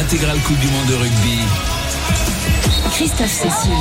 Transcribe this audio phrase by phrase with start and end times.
[0.00, 1.77] Intégrale Coupe du Monde de rugby.
[2.92, 3.72] Christophe Cécile.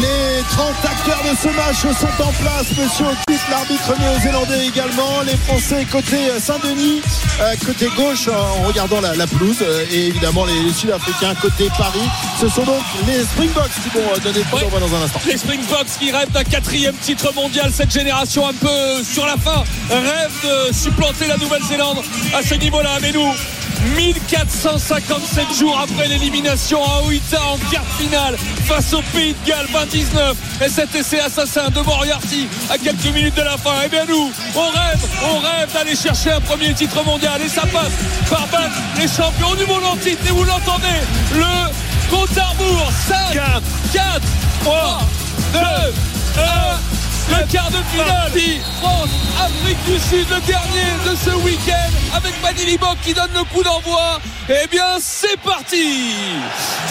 [0.00, 2.66] Les 30 acteurs de ce match sont en place.
[2.78, 5.22] Monsieur Otis, l'arbitre néo-zélandais également.
[5.26, 7.02] Les Français côté Saint-Denis,
[7.40, 9.56] euh, côté gauche en regardant la, la pelouse.
[9.62, 12.08] euh, et évidemment les, Sud-Africains côté Paris.
[12.40, 14.80] Ce sont donc les Springboks qui vont euh, donner le Ouais.
[14.80, 15.20] dans un instant.
[15.26, 19.64] Les Springboks qui rêvent d'un quatrième titre mondial, cette génération un peu sur la fin,
[19.90, 21.98] rêve de supplanter la Nouvelle-Zélande
[22.34, 22.98] à ce niveau-là.
[23.00, 23.32] Mais nous,
[23.96, 28.36] 1457 jours après l'élimination à Oita en quart finale
[28.66, 33.34] face au Pays de Galles 29 et cet essai assassin de Moriarty à quelques minutes
[33.34, 33.74] de la fin.
[33.84, 37.62] Eh bien nous, on rêve, on rêve d'aller chercher un premier titre mondial et ça
[37.62, 37.92] passe
[38.30, 40.22] par battre les champions du monde en titre.
[40.26, 40.86] Et vous l'entendez,
[41.34, 43.40] le compte à rebours 5,
[43.92, 44.20] 4,
[44.64, 45.00] 3,
[45.52, 46.92] 2, 1.
[47.30, 48.30] Le quart de finale,
[48.80, 49.08] France,
[49.40, 53.62] Afrique du Sud, le dernier de ce week-end, avec Manili Bok qui donne le coup
[53.62, 54.20] d'envoi.
[54.48, 56.10] Eh bien, c'est parti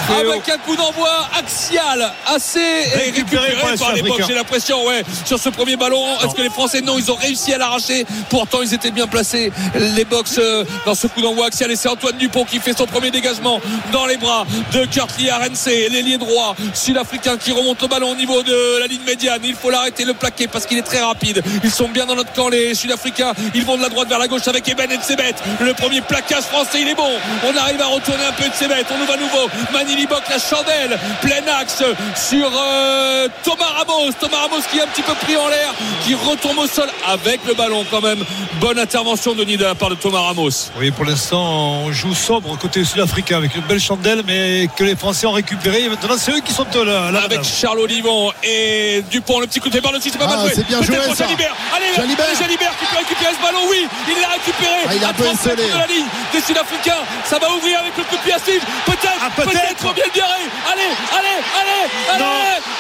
[0.10, 4.26] Avec un coup d'envoi axial, assez Récupéré par les Sud-Africains.
[4.26, 6.02] j'ai l'impression, ouais, sur ce premier ballon.
[6.24, 8.06] Est-ce que les Français, non, ils ont réussi à l'arracher.
[8.30, 11.70] Pourtant, ils étaient bien placés, les Box, euh, dans ce coup d'envoi axial.
[11.72, 13.60] Et c'est Antoine Dupont qui fait son premier dégagement
[13.92, 18.44] dans les bras de Kurtli RNC, l'ailier droit sud-africain qui remonte le ballon au niveau
[18.44, 19.42] de la ligne médiane.
[19.44, 21.44] Il faut l'arrêter, le plaquer parce qu'il est très rapide.
[21.66, 23.34] Ils sont bien dans notre camp, les Sud-Africains.
[23.54, 25.36] Ils vont de la droite vers la gauche avec Eben et Tsebet.
[25.60, 27.12] Le premier plaquage français, il est bon.
[27.44, 28.84] On arrive à retourner un peu de Tsebet.
[28.92, 29.50] On ouvre à nouveau.
[29.74, 30.98] Manili Bok, la chandelle.
[31.22, 31.84] Plein axe
[32.16, 34.12] sur euh, Thomas Ramos.
[34.20, 35.74] Thomas Ramos qui est un petit peu pris en l'air,
[36.06, 38.24] qui retombe au sol avec le ballon quand même.
[38.60, 40.50] Bonne intervention de de la part de Thomas Ramos.
[40.78, 44.96] Oui, pour l'instant, on joue sobre côté sud-africain avec une belle chandelle, mais que les
[44.96, 45.84] Français ont récupéré.
[45.84, 47.12] Et maintenant, c'est eux qui sont euh, là.
[47.12, 50.18] là avec Charles Olivon et Dupont le petit coup de pied par le dessus c'est
[50.20, 51.26] pas Ah, mal joué c'est bien Peut-être joué, ça.
[51.26, 52.72] Jalibert allez Jalibert.
[52.80, 55.24] qui peut récupérer ce ballon oui il l'a récupéré Ah, il a à un peu
[55.24, 55.74] 30 mètres esselé.
[55.74, 57.02] de la ligne des Sud-Africains
[57.32, 59.52] ça va ouvrir avec le coup de pied à peut-être Ah, peut-être.
[59.52, 60.84] peut-être pour bien le allez
[61.18, 61.82] allez allez
[62.14, 62.30] allez Non.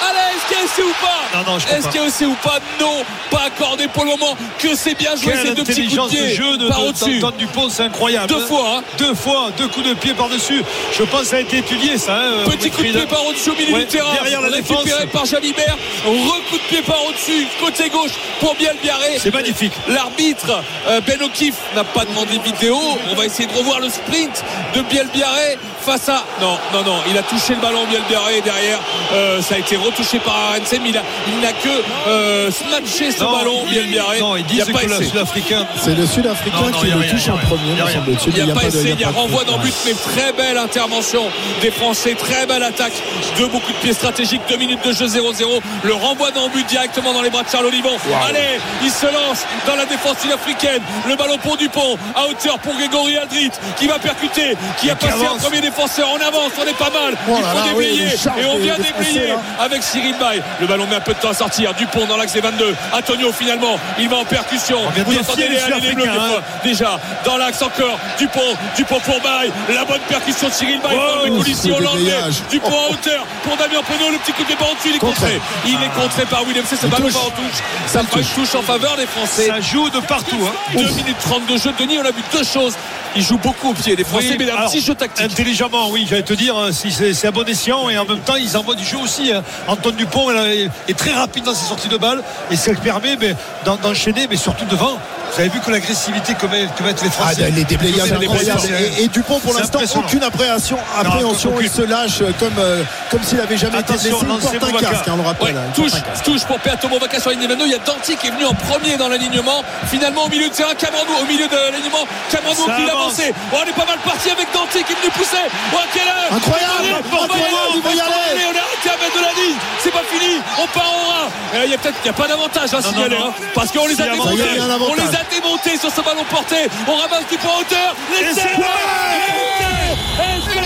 [0.10, 1.90] allez est-ce qu'il y a essai ou pas Non, non, je est-ce pas.
[1.92, 5.16] qu'il y a essai ou pas non pas accordé pour le moment que c'est bien
[5.16, 7.70] joué Quelle ces deux petits coups de de pied jeu de, par de- au-dessus Dupont,
[7.70, 8.28] c'est incroyable.
[8.28, 8.84] deux fois hein.
[8.98, 10.64] Deux fois, deux coups de pied par-dessus.
[10.92, 12.16] Je pense que ça a été étudié, ça.
[12.18, 14.14] hein, Petit coup de pied par au-dessus au milieu Ouais, du terrain.
[14.14, 15.12] derrière la récupéré défense.
[15.14, 15.78] par Jalibert.
[16.06, 19.18] Recoup de pied par au-dessus, côté gauche pour bien le biarrer.
[19.18, 19.72] C'est magnifique.
[19.88, 22.78] L'arbitre euh, Ben O'Keefe n'a pas demandé vidéo.
[23.12, 24.41] On va essayer de revoir le sprint
[24.74, 26.24] de Biel Biarré face à.
[26.42, 26.98] Non, non, non.
[27.10, 28.80] Il a touché le ballon Biel Biarré derrière.
[29.14, 31.70] euh, ça a été retouché par Arensen, mais il a- il n'a que
[32.08, 34.20] euh, snatché ce Non, ballon Biel Biarré.
[34.20, 35.04] Non, ils il n'y a disent pas que le.
[35.04, 35.66] Sud-Africain.
[35.84, 38.38] C'est le Sud-Africain qui le touche en premier, me semble-t-il.
[38.38, 40.32] Il n'y a, pas essai, il y a pas de renvoi dans but, mais très
[40.34, 41.24] belle intervention
[41.62, 42.94] des Français, très belle attaque
[43.40, 45.62] de beaucoup de pieds stratégiques, 2 minutes de jeu 0-0.
[45.84, 47.98] Le renvoi dans but directement dans les bras de Charles Olivon.
[48.28, 50.82] Allez, il se lance dans la défense sud-africaine.
[51.08, 55.14] Le ballon pour Dupont, à hauteur pour Grégory Aldrit, qui va percuter, qui a passé
[55.24, 55.42] un avance.
[55.44, 56.08] premier défenseur.
[56.14, 57.16] On avance, on est pas mal.
[57.30, 58.08] Oh il faut déblayer.
[58.40, 60.42] et on vient déblayer avec Cyril Bay.
[60.60, 61.74] Le ballon met un peu de temps à sortir.
[61.74, 62.76] Dupont dans l'axe des 22.
[62.94, 64.80] Antonio finalement, il va en percussion.
[64.96, 65.50] vient de Vous entendez les
[65.82, 66.42] les, les blocs de hein.
[66.64, 68.40] déjà dans l'axe encore Dupont
[68.76, 72.48] Dupont pour Baye la bonne percussion de Cyril Baye Oh, pour le.
[72.50, 75.74] Dupont à hauteur pour Damien Penaud le petit coup de au-dessus il est contré il
[75.76, 78.34] est contré par William c'est ce ballon pas en touche Ça touche.
[78.36, 80.38] touche en faveur des Français Ça joue de partout.
[80.46, 80.74] Hein.
[80.76, 82.74] 2 minutes 30 de jeu Denis on a vu deux choses
[83.16, 85.90] il joue beaucoup au pied des Français Oui, mais un alors, petit jeu tactique Intelligemment,
[85.90, 88.76] oui, j'allais te dire, si c'est à bon escient et en même temps, ils envoient
[88.76, 89.32] du jeu aussi.
[89.32, 89.44] hein.
[89.68, 93.18] Antoine Dupont est, très rapide dans ses sorties de balle et ça lui permet
[93.66, 94.98] d'enchaîner, mais surtout devant.
[95.34, 97.52] Vous avez vu que l'agressivité que mettent, les Ah, Français.
[97.52, 98.26] les C'est incroyables.
[98.26, 98.78] impressionnant.
[98.98, 100.78] Et, et Dupont, pour l'instant, aucune appréhension.
[101.00, 101.66] appréhension aucune.
[101.66, 104.10] il se lâche comme, euh, comme s'il avait jamais été blessé.
[104.12, 105.56] Il porte un casque, hein, on le rappelle.
[105.56, 105.92] Ouais, hein, touche,
[106.24, 107.66] touche pour Peato Movaca sur la ligne des 22.
[107.66, 109.64] Il y a Danti qui est venu en premier dans l'alignement.
[109.90, 112.92] Finalement, au milieu de terrain, Cameroun, au milieu de l'alignement, Cameroun qui avance.
[112.92, 113.34] avancé.
[113.54, 115.38] Oh, on est pas mal parti avec Danti qui est venu pousser.
[115.74, 119.34] Oh, quelle heure Incroyable, On va y aller, on est arrêté à mettre de la
[119.42, 119.58] ligne.
[119.80, 120.42] C'est pas fini.
[120.62, 121.30] On part en rang.
[121.56, 123.72] Euh, Il y a peut-être, il y a pas d'avantage à Non, signaler, hein, parce
[123.72, 124.44] qu'on les a démontés.
[124.90, 126.68] On les a démontés sur ce ballon porté.
[126.88, 127.96] On ramasse du point en hauteur.
[128.12, 128.42] L'essai.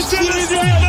[0.09, 0.84] c'est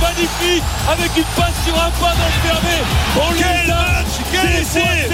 [0.00, 2.76] Magnifique avec une passe sur un pas d'enfermé.
[3.16, 5.08] On les Quel a match, quel essai.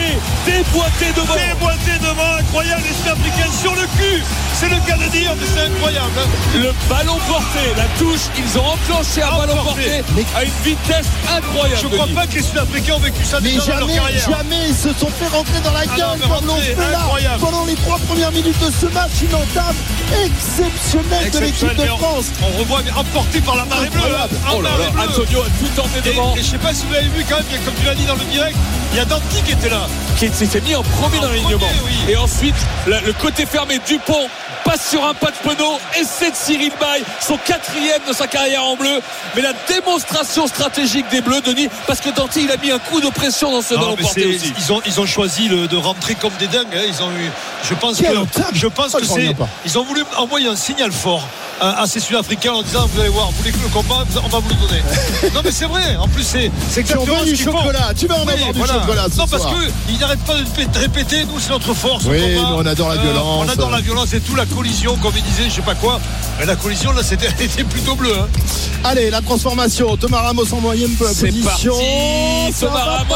[0.47, 1.35] déboîtés, déboîtés devant.
[1.35, 4.23] Déboîté devant, incroyable, les Sud-Africains sur le cul.
[4.55, 6.11] C'est le cas de dire, mais c'est incroyable.
[6.19, 6.29] hein.
[6.55, 10.03] Le ballon porté, la touche, ils ont enclenché un ballon porté
[10.37, 11.81] à une vitesse incroyable.
[11.83, 14.29] Je crois pas que les Sud-Africains ont vécu ça Mais déjà dans leur jamais, carrière.
[14.31, 16.91] jamais ils se sont fait rentrer dans la non, gueule mais comme l'ont rentrer, fait
[16.91, 17.41] là incroyable.
[17.41, 19.11] pendant les trois premières minutes de ce match.
[19.23, 19.77] Une entame
[20.25, 22.27] exceptionnelle de l'équipe Exceptionnel, de France.
[22.43, 24.01] on, on revoit emporté par la marée bleue.
[24.01, 24.35] Incroyable.
[24.47, 24.53] hein.
[24.57, 25.01] Oh là bleue.
[25.03, 26.35] Antonio a tout tenté Et, devant.
[26.37, 28.15] et je sais pas si vous l'avez vu quand même, comme tu l'as dit dans
[28.15, 28.57] le direct,
[28.93, 29.87] il y a Danti qui était là.
[30.19, 31.67] qui s'était mis en premier En dans l'alignement.
[31.85, 31.93] oui.
[32.09, 32.55] Et ensuite,
[32.87, 34.29] la- le côté fermé, Dupont,
[34.71, 38.65] passe sur un pas de Penaud, essai de Cyril Bay, son quatrième de sa carrière
[38.65, 39.01] en bleu.
[39.35, 43.01] Mais la démonstration stratégique des Bleus, Denis, parce que Danty, il a mis un coup
[43.01, 44.53] de pression dans ce Non, ballon porté c'est- aussi.
[44.59, 46.67] ils ont ils ont choisi le- de rentrer comme des dingues.
[46.75, 46.83] hein.
[46.87, 47.31] Ils ont eu,
[47.69, 48.19] je pense Quel que
[48.55, 49.35] je pense Oh, que c'est
[49.65, 51.27] ils ont voulu envoyer un signal fort
[51.61, 54.29] à, à ces Sud-Africains en disant vous allez voir, vous voulez que le combat, on
[54.29, 54.83] va vous le donner.
[55.35, 55.97] non mais c'est vrai.
[55.97, 57.59] En plus c'est c'est Tu en exactement veux ce du qu'ils font.
[57.59, 59.55] chocolat, tu vas en Oui, avoir du chocolat ce Non parce soir.
[59.55, 61.25] que ils n'arrêtent pas de répé- de répéter.
[61.25, 62.05] Nous c'est notre force.
[62.07, 62.49] Oui, combat.
[62.51, 63.25] nous, on adore la violence.
[63.41, 65.99] on adore la violence et tout la collision comme ils disaient, je sais pas quoi.
[66.39, 68.13] Mais la collision là c'était était plutôt bleue.
[68.15, 68.29] hein.
[68.85, 69.97] Allez, la transformation.
[69.97, 71.73] Thomas Ramos en moyenne C'est position.
[71.73, 73.15] parti, Thomas Ramos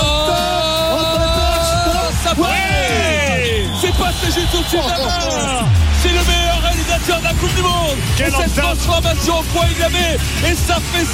[2.38, 3.66] Ouais.
[3.80, 5.66] C'est passé juste au-dessus de la barre
[6.02, 9.66] C'est le meilleur réalisateur de la Coupe du Monde Quelle Et cette transformation au point
[9.70, 10.16] il met
[10.50, 11.04] Et ça fait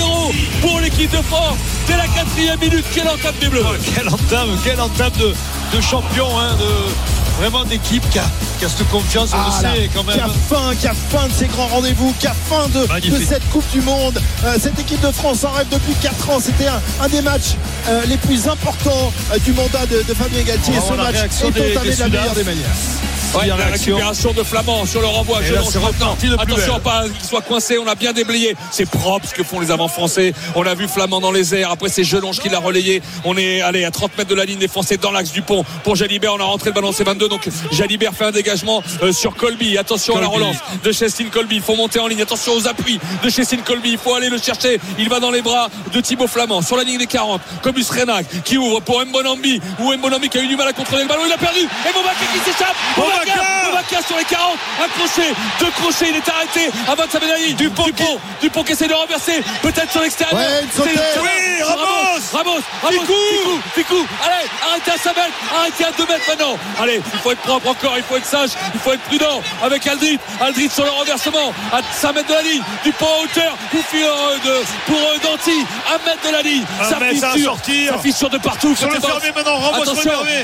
[0.00, 1.56] 7-0 pour l'équipe de France
[1.86, 5.34] Dès la quatrième minute, quelle entame des Bleus Quelle entame, quelle entame de,
[5.76, 8.24] de champion, hein, de vraiment d'équipe qui a,
[8.58, 10.36] qui a cette confiance, on Ah le là, sait quand qui a même.
[10.48, 12.86] faim, qui a faim de ces grands rendez-vous, qui a faim de,
[13.24, 14.20] cette Coupe du Monde.
[14.44, 16.38] Euh, cette équipe de France en rêve depuis 4 ans.
[16.40, 17.54] C'était un, un des matchs
[17.88, 20.74] euh, les plus importants euh, du mandat de, de Fabien Galtier.
[20.74, 22.70] Et ce voir la match est entamé de la meilleure des manières.
[23.36, 23.96] Ouais, la la réaction.
[23.96, 25.40] récupération de Flamand sur le renvoi.
[25.42, 25.60] Je là,
[26.38, 27.78] Attention pas qu'il soit coincé.
[27.78, 28.56] On a bien déblayé.
[28.70, 30.32] C'est propre ce que font les avants français.
[30.54, 31.70] On a vu Flamand dans les airs.
[31.70, 33.02] Après c'est Gelonge qui l'a relayé.
[33.24, 35.64] On est allé à 30 mètres de la ligne des Français dans l'axe du pont
[35.84, 36.34] pour Jalibert.
[36.34, 37.28] On a rentré le ballon c'est 22.
[37.28, 39.76] Donc Jalibert fait un dégagement euh, sur Colby.
[39.76, 41.56] Attention à la relance de Chestine Colby.
[41.56, 42.22] Il faut monter en ligne.
[42.22, 43.90] Attention aux appuis de Chestine Colby.
[43.92, 44.80] Il faut aller le chercher.
[44.98, 47.40] Il va dans les bras de Thibaut Flamand sur la ligne des 40.
[47.62, 49.60] Comus Renac qui ouvre pour Mbonambi.
[49.80, 51.22] Ou Mbonambi qui a eu du mal à contrôler le ballon.
[51.26, 51.60] Il a perdu.
[51.60, 52.76] Et qui s'échappe.
[53.34, 54.58] Bobaka Bobaka sur les 40.
[54.82, 55.32] Un crochet.
[55.60, 56.06] Deux crochets.
[56.10, 57.54] Il est arrêté avant de sa médaille.
[57.54, 57.84] Dupont.
[57.84, 59.42] Dupont, Dupont qui essaie de renverser.
[59.62, 60.36] Peut-être sur l'extérieur.
[60.38, 61.84] Ouais, Oui, Ramos.
[62.32, 62.60] Ramos.
[62.82, 62.90] Ramos.
[62.90, 63.60] Ficou.
[63.74, 64.06] Ficou.
[64.24, 65.32] Allez, arrêtez à 5 mètres.
[65.58, 66.58] Arrêtez à 2 mètres maintenant.
[66.80, 67.94] Allez, il faut être propre encore.
[67.96, 68.50] Il faut être sage.
[68.74, 70.18] Il faut être prudent avec Aldrit.
[70.40, 71.52] Aldrit sur le renversement.
[71.72, 72.62] À 5 mètres de la ligne.
[72.84, 73.56] Dupont en hauteur.
[74.86, 75.64] Pour Danty.
[75.88, 76.64] 1 mètre de la ligne.
[76.88, 77.56] Ça mètre, fissure.
[77.88, 78.74] Ça fissure de partout.
[78.76, 79.84] Sur le fermé maintenant, Ramos.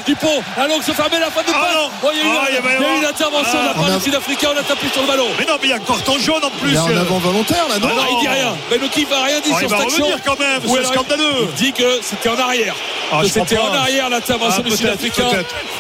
[0.07, 1.91] Dupont, la longue se fermer, la fin de Ah passe.
[2.03, 3.75] Oh, il y a eu, Ah, il y il a une intervention de la Ah.
[3.75, 4.49] part On a- du Sud-Africain.
[4.55, 5.27] On a tapé sur le ballon.
[5.39, 6.71] Mais non, mais il y a un carton jaune en plus.
[6.71, 8.55] Il y a un avant volontaire là, non Ah non, il dit rien.
[8.71, 10.05] Mais le qui va rien dire Oh, sur il va cette action.
[10.05, 11.49] revenir quand même, c'est scandaleux.
[11.49, 12.75] Il dit que c'était en arrière.
[13.15, 15.25] Ah, c'était en arrière l'intervention Ah, du Sud-Africain.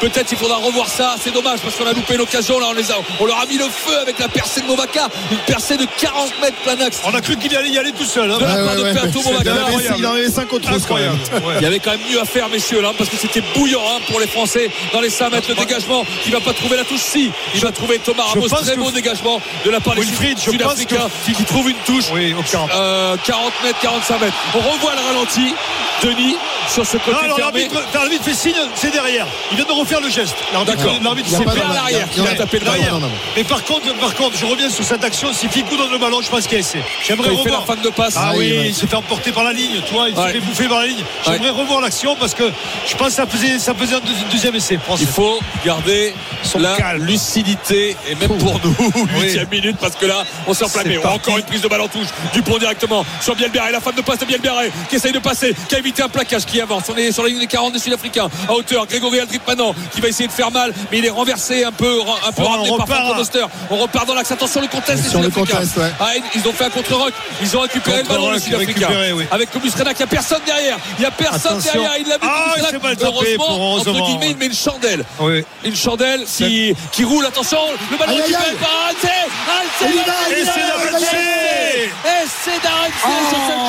[0.00, 0.30] peut-être.
[0.32, 1.16] Il faudra revoir ça.
[1.22, 2.58] C'est dommage parce qu'on a loupé l'occasion.
[2.58, 5.08] Là, on, les a, on leur a mis le feu avec la percée de Movaka.
[5.30, 7.00] Une percée de 40 mètres plein axe.
[7.04, 8.30] On a cru qu'il allait y aller tout seul.
[8.30, 8.38] hein.
[8.38, 9.50] De la part de Perto Il en Movaka.
[9.52, 10.68] avait- il en avait 5 autres.
[10.70, 14.00] Il y avait quand même mieux à faire, messieurs, là, parce que c'était bouillant hein,
[14.10, 15.48] pour les Français dans les 5 mètres.
[15.48, 17.00] Le dégagement, il va pas trouver la touche.
[17.00, 18.48] Si, il va trouver Thomas Ramos.
[18.48, 20.02] Très beau dégagement de la part des
[20.36, 22.06] Sud-Africains pense qui, qui trouve une touche.
[22.12, 22.70] Oui, au 40.
[22.74, 24.34] Euh, 40 mètres, 45 mètres.
[24.54, 25.54] On revoit le ralenti.
[26.02, 26.34] Denis
[26.68, 29.24] sur ce côté Non, l'arbitre fait signe, c'est derrière.
[29.52, 30.34] Il vient de refaire le geste.
[30.52, 30.96] L'arbitre- D'accord.
[31.00, 32.08] L'arbitre pas vers de- l'arrière.
[32.16, 32.98] il a- tapé le Derrière.
[33.36, 35.32] Mais par contre, par contre, je reviens sur cette action.
[35.32, 36.80] Si Ficou donne le ballon, je pense qu'il y a essai.
[37.06, 37.66] J'aimerais il fait la revoir.
[37.76, 38.14] fin de passe.
[38.16, 40.26] Ah Ah oui, il se fait emporter par la ligne, tu vois, il Ouais.
[40.28, 41.04] se fait bouffer par la ligne.
[41.24, 42.50] J'aimerais revoir l'action parce que
[42.86, 44.78] je pense que ça faisait, ça faisait un deuxi- deuxième essai.
[44.98, 47.04] Il faut garder Son la calme.
[47.04, 48.74] lucidité et même pour nous,
[49.20, 50.98] huitième minute, parce que là, on s'est enflammé.
[50.98, 52.08] Encore une prise de balle en touche.
[52.32, 55.54] Dupont directement sur Bielberg et la fin de passe de Bielberg qui essaye de passer,
[55.68, 56.84] qui a évité un plaquage, qui avance.
[56.92, 58.86] On est sur la ligne des 40 des Sud-Africains à hauteur.
[58.86, 62.00] Grégory Aldrit maintenant qui va essayer de faire mal, mais il est renversé un peu,
[62.26, 63.44] un peu Oh, ramené on par Foster.
[63.70, 64.30] On repart dans l'axe.
[64.32, 65.58] Attention le contest des Sud-Africains.
[65.76, 65.90] ouais.
[66.00, 67.12] Ah, ils ont fait un contre-rock.
[67.42, 68.88] Ils ont récupéré le ballon les Sud-Africains.
[69.14, 69.24] oui.
[69.30, 70.78] Avec Comus Rena, il n'y a personne derrière.
[70.98, 71.72] Il n'y a personne Attention.
[71.72, 71.92] derrière.
[72.00, 72.22] Il l'a vu.
[72.22, 72.54] Ah,
[73.02, 75.44] Heureusement, entre guillemets, il met une chandelle Oui.
[75.64, 77.58] une chandelle qui, qui roule attention
[77.90, 78.56] le ballon récupéré aïe.
[78.60, 83.62] par Arance Et il il Et c'est il et c'est d'Arance sur cette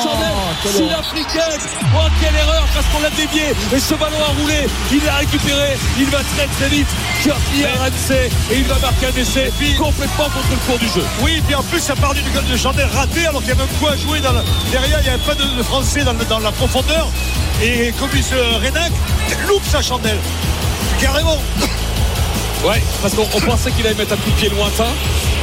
[0.62, 1.60] quelle chandelle sud-africaine
[1.96, 5.78] oh quelle erreur parce qu'on l'a dévié et ce ballon a roulé il l'a récupéré
[5.98, 6.86] il va très très vite
[7.22, 11.42] Curtis Arance et il va marquer un essai complètement contre le cours du jeu Oui,
[11.46, 13.78] puis en plus, ça part d'une gueule de chandelle ratée alors qu'il y avait un
[13.78, 14.98] coup à jouer dans la- derrière.
[15.00, 17.08] Il n'y avait pas de, de Français dans, le- dans la profondeur.
[17.62, 18.92] Et Comus euh, Renac
[19.48, 20.18] loupe sa chandelle.
[21.00, 21.38] Carrément.
[22.64, 24.86] Ouais parce qu'on on pensait qu'il allait mettre un coup de pied lointain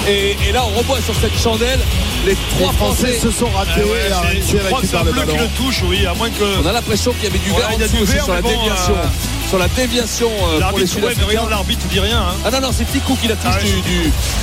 [0.07, 1.79] et, et là on revoit sur cette chandelle
[2.25, 3.71] les Les trois Français Français se sont ratés.
[3.77, 6.29] Ah ouais, je crois que c'est un le bleu qui le touche, oui, à moins
[6.29, 6.43] que.
[6.63, 8.11] On a l'impression qu'il y avait du Ouais, verre en il y a dessous du
[8.11, 8.93] sur la bon, déviation.
[8.93, 9.07] euh,
[9.51, 12.19] Sur la déviation euh, pour les ouais, regarde, l'arbitre dit rien.
[12.21, 12.35] hein.
[12.45, 13.63] Ah non, non, c'est Ficou qui la touche Ah ouais.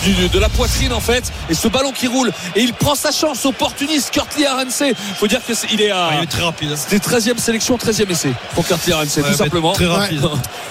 [0.02, 1.32] du, du- du- de la poitrine en fait.
[1.48, 2.30] Et ce ballon qui roule.
[2.54, 4.82] Et il prend sa chance, opportuniste, Kurtli Arance.
[5.18, 6.08] Faut dire qu'il est à.
[6.10, 6.72] Ah, il est très rapide.
[6.72, 6.76] hein.
[6.76, 9.72] C'était 13e sélection, 13e essai pour Kurtli Ouais, tout simplement.
[9.72, 10.20] Très rapide.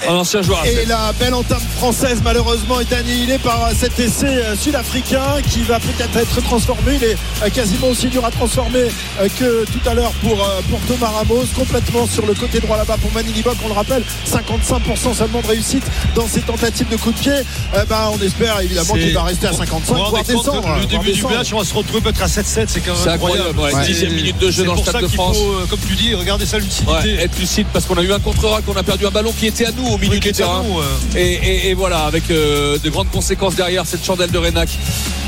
[0.08, 0.64] Un ancien joueur.
[0.68, 5.64] Et la belle entame française malheureusement est annihilée par cet essai euh, sud sud-africain qui
[5.64, 6.96] va peut-être être transformé.
[6.98, 8.84] Il est euh, quasiment aussi dur à transformer
[9.20, 10.38] euh, que tout à l'heure pour,
[10.70, 11.46] pour Thomas Ramos.
[11.56, 13.56] Complètement sur le côté droit là-bas pour Manny Libok.
[13.66, 15.84] On le rappelle, 55% seulement de réussite
[16.16, 17.32] dans ses tentatives de coup de pied.
[17.32, 20.76] Euh, bah, on espère évidemment qu'il va rester à 55, Vous vous voire descendre.
[20.80, 21.36] le début du descendre.
[21.36, 23.86] match, on va se retrouver peut-être à 7-7, c'est quand même C'est incroyable, ouais, Ouais.
[23.86, 25.38] dixième minute de jeu C'est dans le pour Stade ça de qu'il France.
[25.38, 26.92] faut, euh, comme tu dis, regarder sa lucidité.
[26.92, 29.48] Ouais, être lucide parce qu'on a eu un contre-rack, on a perdu un ballon qui
[29.48, 30.64] était à nous au milieu Oui, du était à terrain.
[30.68, 30.84] nous, euh.
[31.16, 34.70] Et, et- et voilà, avec euh, de grandes conséquences derrière cette chandelle de Renac,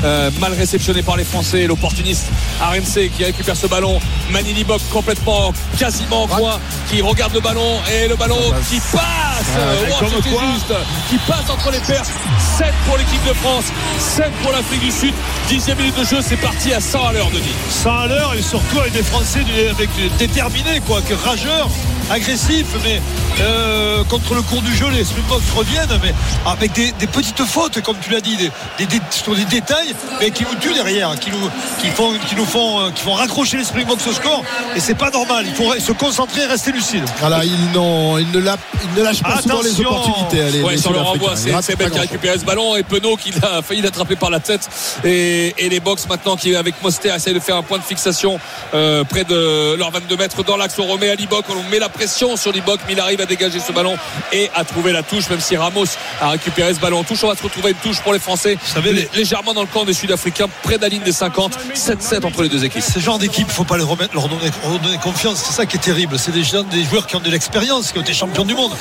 [0.04, 2.24] euh, mal réceptionnée par les Français, l'opportuniste
[2.60, 6.58] RMC qui récupère ce ballon, Manili Bok complètement, quasiment en coin,
[6.90, 8.38] qui regarde le ballon et le ballon
[8.68, 9.50] qui passe,
[9.98, 10.08] quoi.
[10.52, 10.72] juste,
[11.08, 12.04] qui passe entre les paires,
[12.58, 13.66] 7 pour l'équipe de France,
[13.98, 15.14] 7 pour l'Afrique du Sud,
[15.48, 17.54] 10 minute de jeu, c'est parti à 100 à l'heure, Denis.
[17.70, 21.68] 100 à l'heure et surtout avec des Français avec déterminés quoi, que rageurs,
[22.10, 23.00] agressifs, mais
[23.40, 26.12] euh, contre le cours du jeu, les Springboks reviennent, mais
[26.44, 29.94] avec des, des petites fautes, comme tu l'as dit, des, des, des- sur des détails,
[30.20, 31.48] mais qui nous tuent derrière, qui nous,
[31.80, 34.42] qui font, qui nous font, euh, qui font raccrocher les Springboks au score.
[34.76, 35.44] Et c'est pas normal.
[35.48, 37.04] Il faut se concentrer et rester lucide.
[37.20, 39.90] Voilà, ils, n'ont- ils ne, la- ils ne lâchent pas souvent les Attention.
[39.90, 40.42] opportunités.
[40.42, 43.16] Allez, Ouais, les sur le renvoi, c'est Ben qui a récupéré ce ballon et Penaud
[43.16, 44.68] qui a failli l'attraper par la tête.
[45.04, 48.38] Et, et les box maintenant qui, avec Moster, essayent de faire un point de fixation
[48.74, 50.74] euh, près de leurs 22 mètres dans l'axe.
[50.78, 53.60] On remet à Libok, on met la pression sur Libok, mais il arrive à dégager
[53.60, 53.96] ce ballon
[54.32, 55.84] et à trouver la touche, même si Ramos
[56.20, 57.22] a récupéré ce ballon en touche.
[57.24, 59.84] On va se retrouver une touche pour les Français, savez, les- légèrement dans le camp
[59.84, 61.52] des Sud-Africains, près de la ligne des 50.
[61.74, 62.82] 7-7 entre les deux équipes.
[62.82, 65.42] Ce genre d'équipe, il faut pas les remettre, leur donner, leur donner confiance.
[65.46, 66.18] C'est ça qui est terrible.
[66.18, 68.72] C'est des, gens- des joueurs qui ont de l'expérience, qui ont été champions du monde.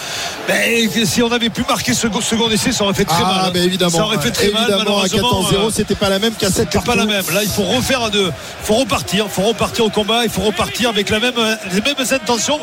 [0.47, 3.31] Mais si on avait pu marquer ce second essai, ça aurait fait très mal.
[3.35, 3.51] Ah, hein.
[3.53, 3.97] mais évidemment.
[3.97, 4.63] Ça aurait fait très mal.
[4.69, 7.23] évidemment, à malheureusement, 14-0, euh, c'était pas la même qu'à 7 c'est pas la même.
[7.33, 8.31] Là, il faut refaire de,
[8.63, 11.33] faut repartir, faut repartir au combat, il faut repartir avec la même,
[11.73, 12.59] les mêmes intentions.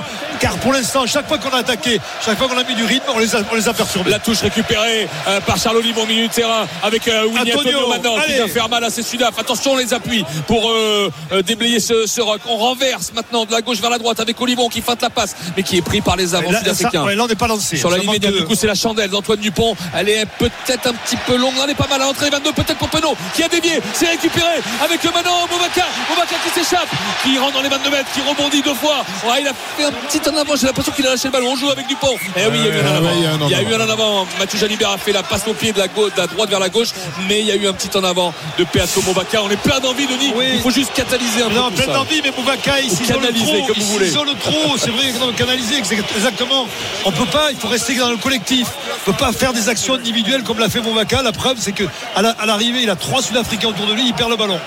[0.46, 3.06] Car pour l'instant, chaque fois qu'on a attaqué, chaque fois qu'on a mis du rythme,
[3.12, 4.12] on les a, on les a perturbés.
[4.12, 7.78] La touche récupérée euh, par Charles Olive au milieu du terrain avec euh, Winnie Antonio,
[7.78, 9.36] Antonio maintenant qui va faire mal à ses Sudaf.
[9.40, 12.40] Attention, on les appuie pour euh, euh, déblayer ce, ce rock.
[12.48, 15.34] On renverse maintenant de la gauche vers la droite avec Olivon qui feinte la passe
[15.56, 17.02] mais qui est pris par les avants sud-africains.
[17.02, 17.76] ouais, là, on n'est pas lancé.
[17.76, 19.74] Sur la ligne médiane, de- du coup, c'est la chandelle d'Antoine Dupont.
[19.96, 21.54] Elle est peut-être un petit peu longue.
[21.64, 22.30] Elle est pas mal à l'entrée.
[22.30, 23.80] 22, peut-être pour Penaud, qui a dévié.
[23.94, 25.88] C'est récupéré avec le Manon Boubacar.
[26.08, 26.88] Boubacar qui s'échappe,
[27.24, 29.04] qui rentre dans les 22 mètres, qui rebondit deux fois.
[29.26, 30.56] Ouais, il a fait un petit en avant.
[30.56, 31.48] J'ai l'impression qu'il a lâché le ballon.
[31.52, 32.14] On joue avec Dupont.
[32.36, 33.10] Et oui, il y a eu un en avant.
[33.46, 34.26] il y a eu un en avant.
[34.38, 36.60] Mathieu Jalibert a fait la passe au pied de la, gauche, de la droite vers
[36.60, 36.88] la gauche.
[37.28, 39.44] Mais il y a eu un petit en avant de Peato Boubacar.
[39.44, 40.32] On est plein d'envie, Denis.
[40.36, 40.44] Oui.
[40.54, 43.44] Il faut juste catalyser un Non, peu tout plein d'envie, mais il Ou s'isole canaliser,
[43.46, 43.66] trop.
[43.66, 44.06] comme il vous voulez.
[44.06, 46.66] s'isole trop, c'est vrai, non, canaliser, exactement.
[47.04, 48.66] On peut pas, il faut rester dans le collectif.
[49.06, 51.22] On peut pas faire des actions individuelles comme l'a fait Boubacar.
[51.22, 54.06] La preuve, c'est que à la- à l'arrivée, il a trois Sud-Africains autour de lui,
[54.06, 54.58] il perd le ballon.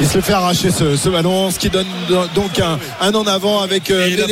[0.00, 1.86] Il se fait arracher ce, ce ballon, ce qui donne
[2.34, 4.26] donc un, un en avant avec euh, la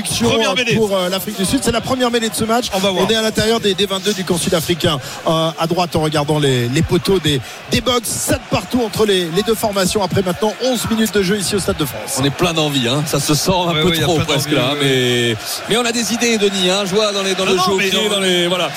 [0.00, 0.74] première mêlée.
[0.74, 1.60] pour euh, l'Afrique du Sud.
[1.62, 2.66] C'est la première mêlée de ce match.
[2.74, 3.10] On va voir.
[3.10, 4.98] est à l'intérieur des, des 22 du camp sud-africain.
[5.26, 9.26] Euh, à droite, en regardant les, les poteaux des, des box, 7 partout entre les,
[9.34, 10.02] les deux formations.
[10.02, 12.16] Après maintenant 11 minutes de jeu ici au Stade de France.
[12.20, 13.02] On est plein d'envie, hein.
[13.06, 14.72] ça se sent un Ouais, peu ouais, trop presque là.
[14.74, 15.36] ouais, Mais,
[15.68, 16.70] mais on a des idées, Denis.
[16.70, 16.82] Hein.
[16.86, 18.14] Je vois dans, les, dans Non, le non, jeu au mais pied, non.
[18.14, 18.46] dans les.
[18.46, 18.68] Voilà.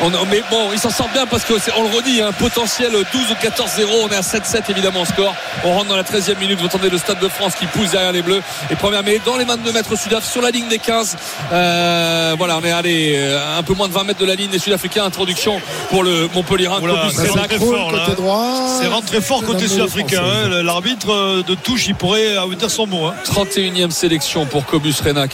[0.00, 3.02] On- mais bon, ils s'en sortent bien parce que on le redit, un potentiel 12
[3.30, 3.86] ou 14-0.
[4.04, 5.34] On est à 7-7 évidemment en score.
[5.64, 6.60] On rentre dans la 13e minute.
[6.60, 8.40] Vous entendez le Stade de France qui pousse derrière les Bleus.
[8.70, 11.16] Et première mêlée dans les 22 mètres sud sur la ligne des 15.
[11.52, 14.50] Euh, voilà, on est allé euh, un peu moins de 20 mètres de la ligne
[14.50, 15.04] des Sud-Africains.
[15.04, 16.68] Introduction pour le Montpellier.
[17.12, 18.04] C'est très fort, là.
[18.06, 18.66] côté droit.
[18.80, 20.22] C'est rentré fort côté sud-africain.
[20.24, 20.62] Hein.
[20.62, 23.06] L'arbitre euh, de touche, il pourrait dire son mot.
[23.06, 23.14] hein.
[23.24, 25.30] 31e sélection pour Cobus Renac,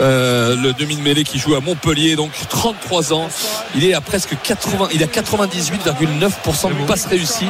[0.00, 3.28] euh, le demi de mêlée qui joue à Montpellier, donc 33 ans.
[3.74, 7.46] Il est à presque 80, il a 98,9% de passes réussies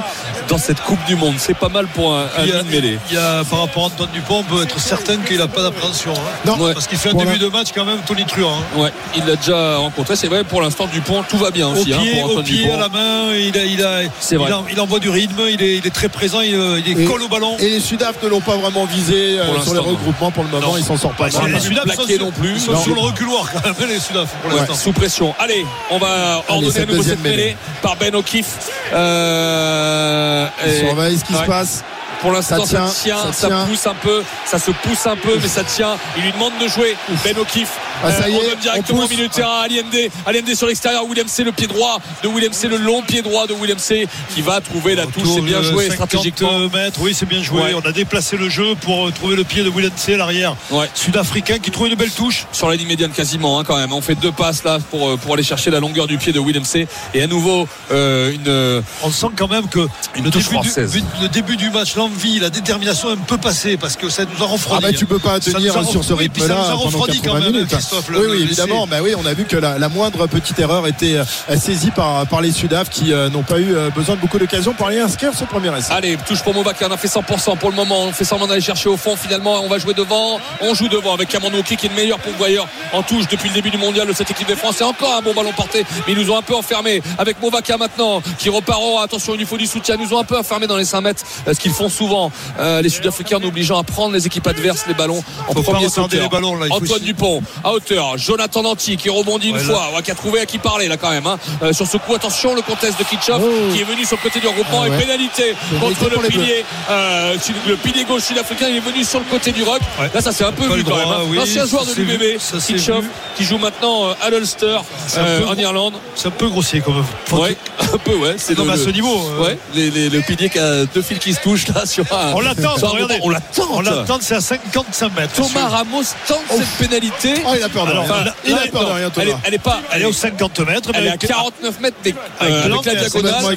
[0.49, 1.35] dans cette Coupe du Monde.
[1.38, 2.99] C'est pas mal pour un, un demi de mêlée.
[3.11, 5.62] il y a, par rapport à Antoine Dupont, on peut être certain qu'il n'a pas
[5.62, 6.12] d'appréhension.
[6.14, 6.21] hein.
[6.45, 6.75] Non, Ouais.
[6.76, 7.33] Parce qu'il fait un Voilà.
[7.33, 8.52] début de match quand même tonitruant.
[8.52, 8.78] hein.
[8.78, 10.14] Ouais, il l'a déjà rencontré.
[10.14, 12.64] C'est vrai, pour l'instant, Dupont, tout va bien Au aussi hein, pied, pour au pied,
[12.64, 12.75] Dupont.
[12.75, 14.52] à la main, il, a, il, a, C'est il, vrai.
[14.52, 16.50] en- il envoie du rythme, il est, il est très présent, il,
[16.87, 17.56] il est Et- colle au ballon.
[17.61, 20.66] Et les Sudaf ne l'ont pas vraiment visé euh, sur les regroupements pour le moment.
[20.73, 20.76] Non.
[20.76, 21.30] Ils s'en sortent pas.
[21.30, 22.52] Bah, les Sudaf sont sur- non plus.
[22.56, 22.83] Ils sont Non.
[22.83, 24.75] sur le reculoir quand même, les Sudaf, pour Ouais, l'instant.
[24.75, 25.35] sous pression.
[25.38, 28.71] Allez, on va ordonner à nouveau cette mêlée par Ben O'Keefe.
[28.92, 31.40] Euh, et- surveillent ce qui Ouais.
[31.40, 31.85] se passe.
[32.21, 35.39] Pour l'instant, Ça ça, tient, tient, ça pousse un peu, ça se pousse un peu,
[35.41, 35.97] mais ça tient.
[36.17, 36.97] Il lui demande de jouer.
[37.25, 37.71] Ben O'Keefe.
[38.05, 39.95] Ah, ça y on est, donne directement au milieu de terrain à Aliende.
[40.26, 41.05] Aliende sur l'extérieur.
[41.07, 44.07] William C, le pied droit de William C, le long pied droit de William C,
[44.35, 45.29] qui va trouver la touche.
[45.35, 46.59] C'est bien joué 50 stratégiquement.
[46.73, 47.61] mètres, oui, c'est bien joué.
[47.62, 47.75] Ouais.
[47.75, 50.88] On a déplacé le jeu pour euh, trouver le pied de William C, l'arrière Ouais.
[50.95, 52.47] sud-africain qui trouve une belle touche.
[52.53, 53.93] Sur la ligne médiane quasiment hein, quand même.
[53.93, 56.38] On fait deux passes là pour, euh, pour aller chercher la longueur du pied de
[56.38, 56.87] William C.
[57.15, 59.81] Et à nouveau euh, une euh, On sent quand même que
[60.17, 61.03] Une le, touche début du, française.
[61.23, 64.43] le début du match, l'envie, la détermination est un peu passée parce que ça nous
[64.45, 64.83] a Ah refroidi.
[64.85, 66.81] bah tu peux pas Ça tenir sur ce refroidi, puis ça rythme-là nous a pendant
[66.87, 67.53] refroidi 80 quand même.
[67.53, 67.71] minutes.
[67.87, 68.09] Christophe.
[68.09, 68.87] le- Oui, évidemment.
[68.87, 72.26] Bah oui, on a vu que la, la moindre petite erreur était euh, saisie par,
[72.26, 75.00] par les Sudaf qui euh, n'ont pas eu euh, besoin de beaucoup d'occasions pour aller
[75.00, 75.93] inscrire ce premier essai.
[75.93, 78.02] Allez, touche pour Movaca, on a fait 100% pour le moment.
[78.05, 79.16] On fait semblant d'aller chercher au fond.
[79.16, 80.38] Finalement, on va jouer devant.
[80.61, 83.71] On joue devant avec Kamandouki qui est le meilleur pourvoyeur en touche depuis le début
[83.71, 84.76] du mondial de cette équipe de France.
[84.78, 87.02] C'est encore un bon ballon porté, mais ils nous ont un peu enfermés.
[87.19, 88.81] Avec Movaca maintenant qui repart.
[88.83, 89.97] Oh, attention, il lui faut du soutien.
[89.99, 92.83] Ils nous ont un peu enfermés dans les 5 mètres, ce qu'ils font souvent, euh,
[92.83, 95.88] les Sud-Africains, en obligeant à prendre les équipes adverses les ballons en Faut pas premier
[95.88, 96.23] sauteur.
[96.23, 96.66] les ballons, là.
[96.71, 98.16] Antoine Dupont à hauteur.
[98.18, 100.97] Jonathan Danty qui rebondit une Ouais, fois, ouais, qui a trouvé à qui parler là
[100.97, 101.26] quand même.
[101.26, 101.38] hein.
[101.62, 103.73] Euh, sur ce coup, attention, le contest de Kitchoff Oh.
[103.73, 104.99] qui est venu sur le côté du regroupement Ah et ouais.
[104.99, 108.66] pénalité Pénalité contre le pilier, euh, le pilier gauche sud-africain.
[108.68, 109.80] Il est venu sur le côté du rock.
[110.14, 111.09] Là, ça s'est un peu vu quand même.
[111.09, 111.21] hein.
[111.28, 113.04] oui, L'ancien joueur de l'UBB, Kitchoff,
[113.37, 115.54] qui joue maintenant euh, à l'Ulster C'est euh, en.
[115.56, 115.95] Irlande.
[116.14, 117.04] C'est un peu grossier comme.
[117.33, 117.56] Ouais,
[117.92, 118.35] un peu, ouais.
[118.38, 119.21] C'est à ce niveau.
[119.40, 122.33] Ouais, les- les- le pilier qui a deux fils qui se touchent là sur un.
[122.35, 123.18] On l'attend, regardez.
[123.23, 123.68] On l'attend.
[123.71, 125.33] On l'attend, c'est à 55 mètres.
[125.35, 127.35] Thomas Ramos tente cette pénalité.
[127.67, 128.25] Il a peur de rien.
[128.25, 129.41] là, il a Là, peur de non, rien, elle, est, Thomas.
[129.45, 129.81] elle est pas.
[129.93, 130.91] Elle est aux 50 mètres.
[130.93, 133.57] mais Elle est à avec- 49 mètres des- Avec euh, la diagonale.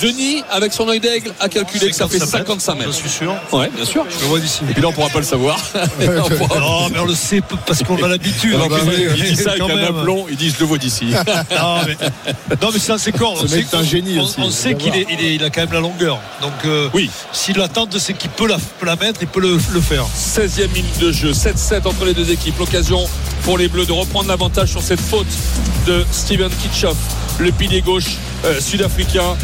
[0.00, 2.94] Denis, avec son œil d'aigle, a calculé que ça fait 55 Je mètres.
[2.94, 3.34] suis sûr.
[3.52, 4.04] Ouais, bien sûr.
[4.08, 4.60] Je le vois d'ici.
[4.68, 5.58] Et puis là, on pourra pas le savoir.
[6.58, 8.54] Non, mais on le sait parce qu'on a l'habitude.
[8.54, 8.78] Alors, bah
[9.16, 9.96] il dit ça avec Quand un même.
[9.98, 11.06] aplomb, il dit je le vois d'ici.
[11.50, 11.96] Non, mais,
[12.62, 13.38] non, mais c'est assez corps.
[13.38, 15.34] Ce On sait mec est un génie on, aussi, on sait qu'il est, il est-
[15.34, 16.18] il a quand même la longueur.
[16.42, 17.10] Donc, euh, Oui.
[17.32, 20.04] s'il attend, c'est qu'il peut la, peut la mettre, il peut le, le faire.
[20.14, 22.58] 16e minute de jeu, 7-7 entre les deux équipes.
[22.58, 23.04] L'occasion
[23.48, 25.26] pour les Bleus de reprendre l'avantage sur cette faute
[25.86, 26.98] de Steven Kitchoff,
[27.38, 29.38] le pilier gauche euh, sud-africain.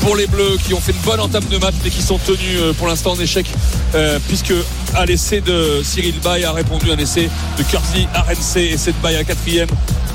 [0.00, 2.58] Pour les Bleus qui ont fait une bonne entame de match mais qui sont tenus
[2.58, 3.46] euh, pour l'instant en échec
[3.94, 4.52] euh, puisque
[4.96, 9.14] à l'essai de Cyril Bay a répondu un essai de Kurtley RNC essai de Bay
[9.14, 9.68] à quatrième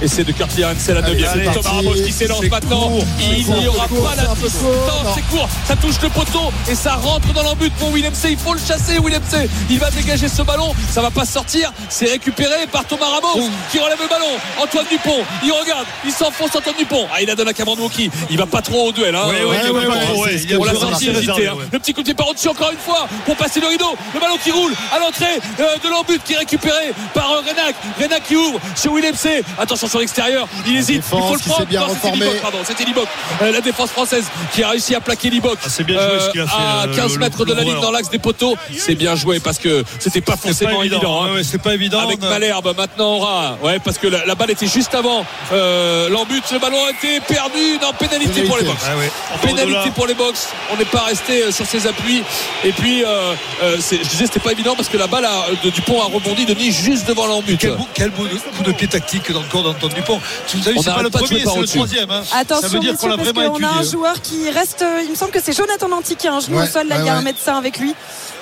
[0.04, 1.70] essai de Kurtley RNC à la Allez, deuxième c'est Thomas.
[1.76, 2.90] Ramos qui s'élance C'est maintenant.
[2.90, 5.12] court, il c'est n'y aura c'est court, pas la c'est distance non.
[5.16, 5.50] c'est court.
[5.68, 8.30] Ça touche le poteau et ça rentre dans l'embut pour Willem C.
[8.32, 9.50] Il faut le chasser Willem C.
[9.70, 10.74] Il va dégager ce ballon.
[10.92, 11.72] Ça va pas sortir.
[11.90, 14.26] C'est récupéré par Thomas Ramos qui relève le ballon.
[14.62, 15.86] Antoine Dupont il regarde.
[16.06, 17.08] Il s'enfonce Antoine Dupont.
[17.14, 19.28] Ah il a donné à Cameron qui il va pas trop au duel hein.
[19.28, 20.62] Ouais, ouais, il ouais, trop.
[20.62, 21.56] on l'a senti hésiter hein.
[21.72, 23.96] le petit coup de pied par au-dessus encore une fois pour passer le rideau.
[24.14, 27.76] Le ballon qui roule à l'entrée euh, de l'embut qui est récupéré par euh, Renac.
[28.02, 29.44] Renac qui ouvre sur Willem C.
[29.58, 30.48] Attention sur l'extérieur.
[30.68, 30.98] Il hésite.
[30.98, 32.12] Il faut le prendre s'est bien Non, c'était.
[32.18, 33.08] Liboc, pardon c'était Liboc
[33.42, 36.30] Euh, la défense française qui a réussi à plaquer Liboc Ah, c'est bien joué ce
[36.32, 38.56] qu'il a fait, à euh, 15 le- mètres de la ligne dans l'axe des poteaux.
[38.78, 41.24] C'est bien joué parce que c'était pas forcément pas évident, évident.
[41.24, 41.34] hein.
[41.36, 42.00] Ouais, c'est pas évident.
[42.00, 46.42] Avec Malherbe maintenant aura ouais parce que la, la balle était juste avant euh, l'embut.
[46.52, 47.78] Le ballon a été perdu.
[47.82, 48.82] Non pénalité pour les box.
[48.88, 49.12] Ah ouais.
[49.42, 50.48] pénalité pour les box.
[50.74, 52.24] On n'est pas resté euh, sur ses appuis.
[52.64, 55.46] Et puis euh, euh, c'est- je disais c'était pas évident parce que la balle a-
[55.64, 57.58] de Dupont a rebondi Denis juste devant l'embut.
[57.60, 58.24] Quel, beau- quel beau
[58.58, 60.20] coup de pied tactique dans le corps d'Antoine Dupont.
[60.48, 62.12] Tu nous as vu, On c'est pas le pas premier, c'est le troisième.
[62.12, 62.22] hein.
[62.34, 64.82] Attention, Ça veut dire qu'on l'a parce vraiment qu'on a un joueur qui reste.
[64.82, 66.88] euh, Il me semble que c'est Jonathan Danty qui a un genou Ouais, au sol.
[66.88, 67.94] Là, ouais, il y a un médecin avec lui.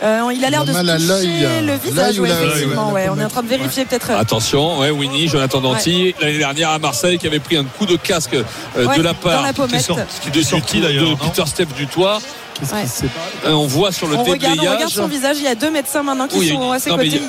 [0.04, 2.18] Euh, il a l'air de se mal à toucher le visage.
[2.20, 3.06] effectivement, ouais, ouais.
[3.06, 4.10] la On est en train de vérifier peut-être.
[4.12, 7.86] euh, Attention, ouais, Winnie, Jonathan Danty, l'année dernière à Marseille, qui avait pris un coup
[7.86, 9.82] de casque euh, ouais, de la dans part la Qui est pommette.
[9.86, 11.10] sorti- qui de, est sorti du- d'ailleurs.
[11.12, 12.20] de Peter Steph du toit.
[13.46, 14.76] On voit sur le On regarde, on déblayage.
[14.76, 15.38] regarde son visage.
[15.40, 17.22] Il y a deux médecins maintenant qui sont à ses côtés.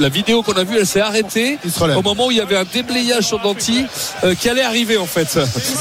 [0.00, 1.58] La vidéo qu'on a vue, elle s'est arrêtée
[1.96, 3.84] au moment où il y avait un déblayage sur Danty
[4.24, 5.38] euh, qui allait arriver en fait.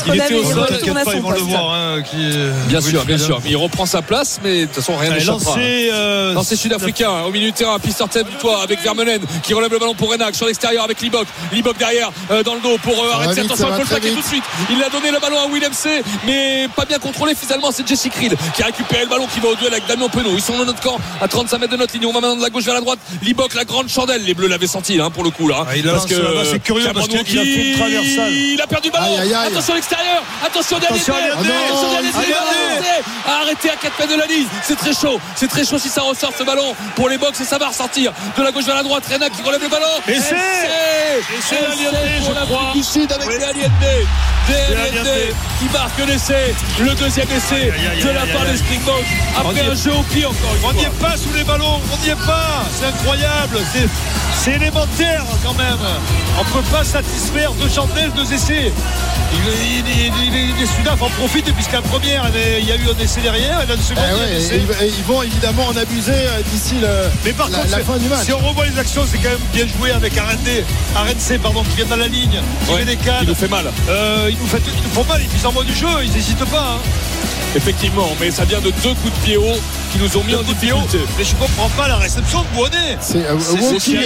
[0.08, 0.68] Il était au sol.
[1.16, 1.74] ils vont le voir.
[1.74, 3.42] hein, qui est- Bien sûr, bien sûr.
[3.46, 5.52] Il reprend sa place, mais de toute façon, rien n'échappera.
[5.58, 9.54] lancé, euh, Lancé sud-africain au milieu de terrain, piste tête du toit avec Vermeulen qui
[9.54, 11.26] relève le ballon pour Renac sur l'extérieur avec Libok.
[11.52, 13.42] Libok derrière euh, dans le dos pour euh, arrêter.
[13.42, 14.44] Attention, il faut le plaquer tout de suite.
[14.70, 17.72] Il a donné le ballon à Willem C, mais pas bien contrôlé finalement.
[17.72, 20.32] C'est Jesse Creed qui a récupéré le ballon qui va au duel avec Damien Penaud.
[20.36, 22.06] Ils sont dans notre camp à 35 mètres de notre ligne.
[22.06, 23.00] On va maintenant de la gauche vers la droite.
[23.22, 24.24] Libok, la grande chandelle.
[24.24, 25.66] Les Bleus l'avaient senti hein, pour le coup là.
[25.68, 28.32] Ah, il a lancé là-bas, c'est curieux parce qu'il a fait une traversale.
[28.32, 29.18] Il a perdu le ballon.
[29.20, 29.48] Aïe, aïe.
[29.48, 30.24] Attention à l'extérieur.
[30.46, 30.86] Attention à.
[30.86, 31.14] Attention.
[33.26, 34.48] À à 4 mètres de la ligne.
[34.64, 35.20] C'est très chaud.
[35.36, 38.12] C'est très chaud si ça ressort ce ballon pour les box et ça va ressortir
[38.38, 39.04] de la gauche vers la droite.
[39.12, 39.86] Rena qui relève le ballon.
[40.08, 40.36] Et c'est-
[41.50, 43.28] c'est pour l'Afrique du Sud avec.
[43.30, 46.54] Aliendé qui marque l'essai.
[46.80, 47.72] Le deuxième essai
[48.04, 49.06] de la part des Springboks.
[49.38, 50.90] Après un jeu au pied encore une On n'y fois.
[50.90, 52.64] est pas sous les ballons, on n'y est pas.
[52.78, 53.60] C'est incroyable.
[53.72, 53.88] C'est,
[54.44, 55.78] c'est élémentaire quand même.
[56.38, 58.72] On ne peut pas satisfaire deux chandelles, deux essais.
[59.34, 62.26] Il, il, il, il- les Sudaf en profitent puisqu'à la première,
[62.60, 64.28] il y a eu un essai derrière et la seconde, Eh il y a un
[64.30, 64.56] ouais, essai.
[64.86, 66.88] et ils, vont évidemment en abuser euh, d'ici le,
[67.26, 68.26] Mais par la, contre, la fin du match.
[68.26, 70.64] si on revoit les actions, c'est quand même bien joué avec Arendé,
[70.96, 73.26] Arense, pardon, qui vient dans la ligne, qui Ouais, met des qui cannes.
[73.28, 73.66] nous fait mal.
[73.90, 76.76] Euh, ils, nous fait- ils nous font mal, ils envoient du jeu, ils n'hésitent pas.
[76.78, 76.80] hein.
[77.56, 79.60] Effectivement, mais ça vient de deux coups de pied haut
[79.92, 80.78] qui nous ont mis en Coup de pied haut.
[80.82, 81.06] difficulté.
[81.20, 82.98] Mais je comprends pas la réception de Bonnet.
[83.00, 83.98] C'est, euh, Woki,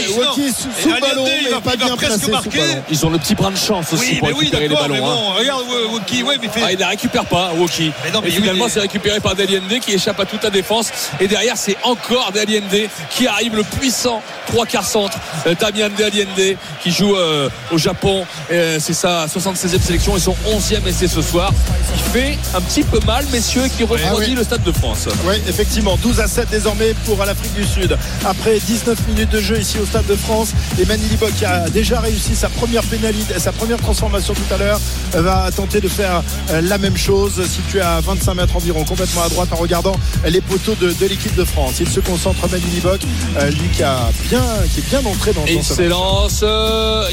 [0.81, 2.49] sous, le ballon, il mais va- pas bien presque placé.
[2.89, 5.07] Ils ont le petit brin de chance aussi pour récupérer les ballons.
[5.07, 5.33] hein.
[5.37, 6.61] regarde Woki, ouais, mais fait.
[6.63, 7.91] Ah, il la récupère pas, Woki.
[8.25, 10.91] Et finalement, c'est récupéré par Daliende qui échappe à toute la défense.
[11.19, 15.17] Et derrière, c'est encore Daliende qui arrive, le puissant trois quarts centre.
[15.45, 18.25] Euh, Damien Daliende qui joue euh, au Japon.
[18.51, 21.51] Euh, c'est sa 76e sélection et son 11e essai ce soir.
[21.95, 25.07] Il fait un petit peu mal, messieurs, et qui refroidit le Stade de France.
[25.25, 27.97] Oui, effectivement, 12 à 7 désormais pour l'Afrique du Sud.
[28.25, 31.99] Après 19 minutes de jeu ici au Stade de France, et Manili qui a déjà
[31.99, 34.79] réussi sa première pénalité, sa première transformation tout à l'heure,
[35.15, 36.21] euh, va tenter de faire
[36.51, 39.95] euh, la même chose, situé à 25 mètres environ, complètement à droite en regardant
[40.25, 41.75] les poteaux de, de l'équipe de France.
[41.79, 43.01] Il se concentre Manili Bock,
[43.39, 45.55] euh, lui qui a bien, qui est bien entré dans, Et
[45.87, 46.27] dans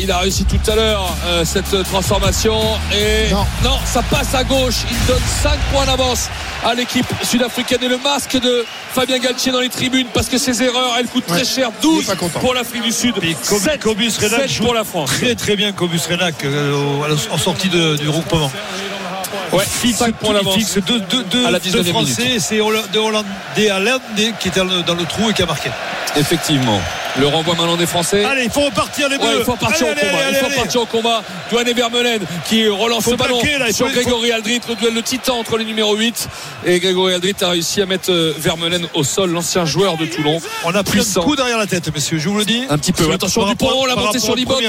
[0.01, 2.59] il a réussi tout à l'heure cette transformation.
[2.93, 3.79] Et Non.
[3.87, 4.85] ça passe à gauche.
[4.91, 6.29] Il donne 5 points d'avance
[6.65, 7.79] à l'équipe sud-africaine.
[7.83, 11.29] Et le masque de Fabien Galtier dans les tribunes parce que ses erreurs, elles coûtent
[11.29, 11.37] Ouais.
[11.37, 11.71] très cher.
[11.71, 12.41] Il est 12 pas content.
[12.41, 13.15] pour l'Afrique du Sud.
[13.23, 14.13] Et Com- 7, Cobus
[14.49, 15.11] joue pour la France.
[15.11, 16.73] Très très bien Cobus Renac euh,
[17.31, 18.51] en sortie de- du regroupement.
[19.53, 20.55] Ouais, fixe, 5 points il d'avance.
[20.55, 24.01] fixe deux, deux, deux, À la deux 19e Français c'est de Hollandais à l'Inde
[24.41, 25.71] qui était dans le, dans le trou et qui a marqué.
[26.17, 26.81] Effectivement.
[27.17, 28.25] Le renvoi maintenant des Français.
[28.25, 29.37] Allez, il faut repartir les Ouais, bleus.
[29.41, 30.19] il faut repartir Allez, au combat.
[30.27, 31.23] allez, il faut repartir au combat.
[31.51, 34.95] Douane Vermeulen qui relance Faut le ballon plaquer, là, sur faut- Grégory Aldrit, le duel
[34.95, 36.29] de titan entre les numéros 8
[36.67, 40.41] et Grégory Aldrit a réussi à mettre euh, Vermeulen au sol, l'ancien joueur de Toulon.
[40.65, 42.65] On a pris un coup derrière la tête, messieurs, je vous le dis.
[42.69, 43.11] Un petit peu.
[43.13, 44.63] Attention Dupont, la montée sur Liboc.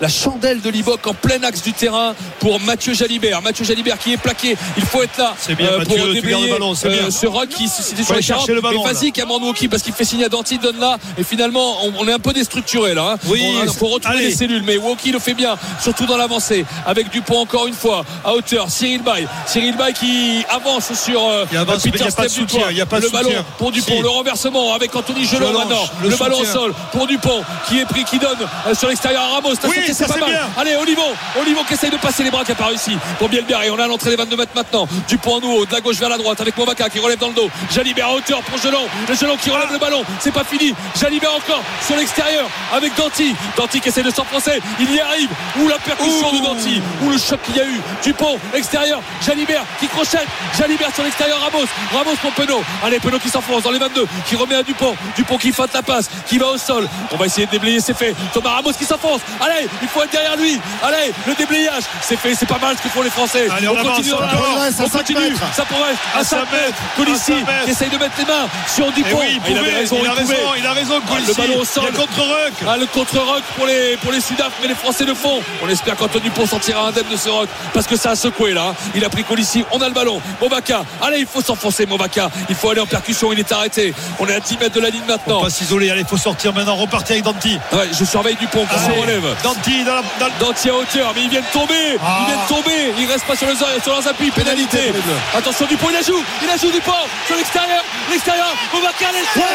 [0.00, 3.42] La chandelle de Liboc en plein axe du terrain pour Mathieu Jalibert.
[3.42, 4.56] Mathieu Jalibert qui est plaqué.
[4.76, 7.10] Il faut être là bien, euh, Mathieu, pour le ballon, c'est euh, bien.
[7.10, 8.48] ce rock qui c'était Faut sur les chercher 40.
[8.56, 10.96] le ballon, Mais vas-y Cameron parce qu'il fait signe à Danti, donne là.
[11.18, 13.12] Et finalement, on, on est un peu déstructuré là.
[13.12, 13.18] hein.
[13.26, 14.26] Oui, Il faut retrouver allez.
[14.28, 14.62] les cellules.
[14.64, 16.64] Mais Wauquiez le fait bien, surtout dans l'avancée.
[16.86, 18.70] Avec Dupont encore une fois à hauteur.
[18.70, 19.26] Cyril Bay.
[19.46, 22.72] Cyril Bay qui avance sur euh, Il avance, a Peter pas de Steph soutien, Dutoit.
[22.72, 23.96] il y a pas de Le ballon pour Dupont.
[23.96, 24.02] Si.
[24.02, 25.82] Le renversement avec Anthony Gelon maintenant.
[26.02, 29.22] le Le ballon au sol pour Dupont qui est pris, qui donne euh, sur l'extérieur
[29.22, 29.54] à Ramos.
[29.60, 30.30] T'as Oui, sauté, ça, c'est pas c'est mal.
[30.30, 30.40] bien.
[30.56, 31.02] Allez, Olivon,
[31.40, 33.78] Olivon qui essaye de passer les bras qui n'a pas réussi pour Bielberg et on
[33.78, 34.86] a l'entrée des 22 mètres maintenant.
[35.08, 37.34] Dupont en haut, de la gauche vers la droite avec Movaca qui relève dans le
[37.34, 37.50] dos.
[37.74, 38.82] Jalibert à hauteur pour Gelon.
[39.08, 40.02] Le Gelon qui relève le ballon.
[40.20, 40.74] C'est pas fini.
[41.00, 43.34] Jalibert encore sur l'extérieur avec Danti.
[43.56, 44.60] Danti qui essaie de s'enfoncer.
[44.78, 45.28] Il y arrive.
[45.60, 46.80] Ou la percussion de Danti.
[47.02, 47.80] Ou le choc qu'il y a eu.
[48.02, 49.00] Dupont extérieur.
[49.24, 50.26] Jalibert qui crochette.
[50.58, 51.38] Jalibert sur l'extérieur.
[51.40, 51.66] Ramos.
[51.92, 52.62] Ramos pour Penaud.
[52.84, 54.06] Allez, Penaud qui s'enfonce dans les 22.
[54.28, 54.94] Qui remet à Dupont.
[55.16, 56.08] Dupont qui faute la passe.
[56.26, 56.88] Qui va au sol.
[57.12, 57.80] On va essayer de déblayer.
[57.80, 58.14] C'est fait.
[58.32, 59.20] Thomas Ramos qui s'enfonce.
[59.40, 60.60] Allez, il faut être derrière lui.
[60.82, 61.82] Allez, le déblayage.
[62.02, 62.34] C'est fait.
[62.34, 63.48] C'est pas mal ce que font les Français.
[63.50, 65.36] Allez, on avance continue On continue.
[65.54, 66.78] Ça progresse à À 5 cinq mètres.
[66.96, 67.32] Colissi
[67.64, 69.18] qui essaye de mettre les mains sur Et Dupont.
[69.20, 69.96] oui, il, il pouvait, avait raison.
[70.00, 72.52] il a il raison, il a raison, Ah, le ballon a contre-rock.
[72.68, 75.40] Ah, le contre-rock pour les, pour les Sudaf, mais les Français le font.
[75.64, 78.68] On espère qu'Antoine Dupont sortira indemne de ce rock parce que ça a secoué là.
[78.70, 78.74] hein.
[78.94, 80.20] Il a pris Colissi, on a le ballon.
[80.40, 82.30] Movaca, allez, il faut s'enfoncer, Movaca.
[82.48, 83.94] Il faut aller en percussion, il est arrêté.
[84.18, 85.38] On est à 10 mètres de la ligne On maintenant.
[85.38, 87.58] va pas s'isoler, allez, il faut sortir maintenant, repartir avec Danti.
[87.72, 89.24] Ouais, je surveille Dupont qui se relève.
[89.42, 90.02] Danti dans la.
[90.18, 91.98] dans le- Danti à hauteur, mais il vient de tomber.
[92.02, 92.20] Ah.
[92.22, 92.92] Il vient de tomber.
[92.98, 94.30] Il reste pas sur, les, sur leurs appuis.
[94.30, 95.00] Pénalité Pénalité.
[95.36, 96.22] Attention, Dupont, il la joue.
[96.42, 96.92] Il la joue Dupont
[97.26, 97.82] sur l'extérieur.
[98.10, 98.54] L'extérieur.
[98.72, 99.46] Movaca, l'essai.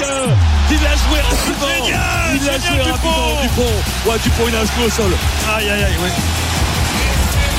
[0.00, 0.36] Magnifique.
[0.70, 1.84] Il l'a joué rapidement.
[1.84, 2.00] Génial,
[2.34, 3.08] il l'a joué Dupont.
[3.08, 3.42] rapidement.
[3.42, 4.10] Dupont.
[4.10, 5.12] Ouais, Dupont, il a un genou au sol.
[5.56, 6.10] Aïe, aïe, aïe, ouais.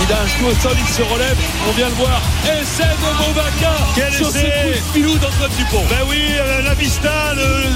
[0.06, 1.38] Il a un genou au sol, il se relève.
[1.69, 2.19] On vient le voir.
[2.46, 4.41] Essai de Quel sur essai.
[4.41, 5.84] coup de filou d'Antoine Dupont.
[5.89, 7.10] Ben oui, euh, la Vista,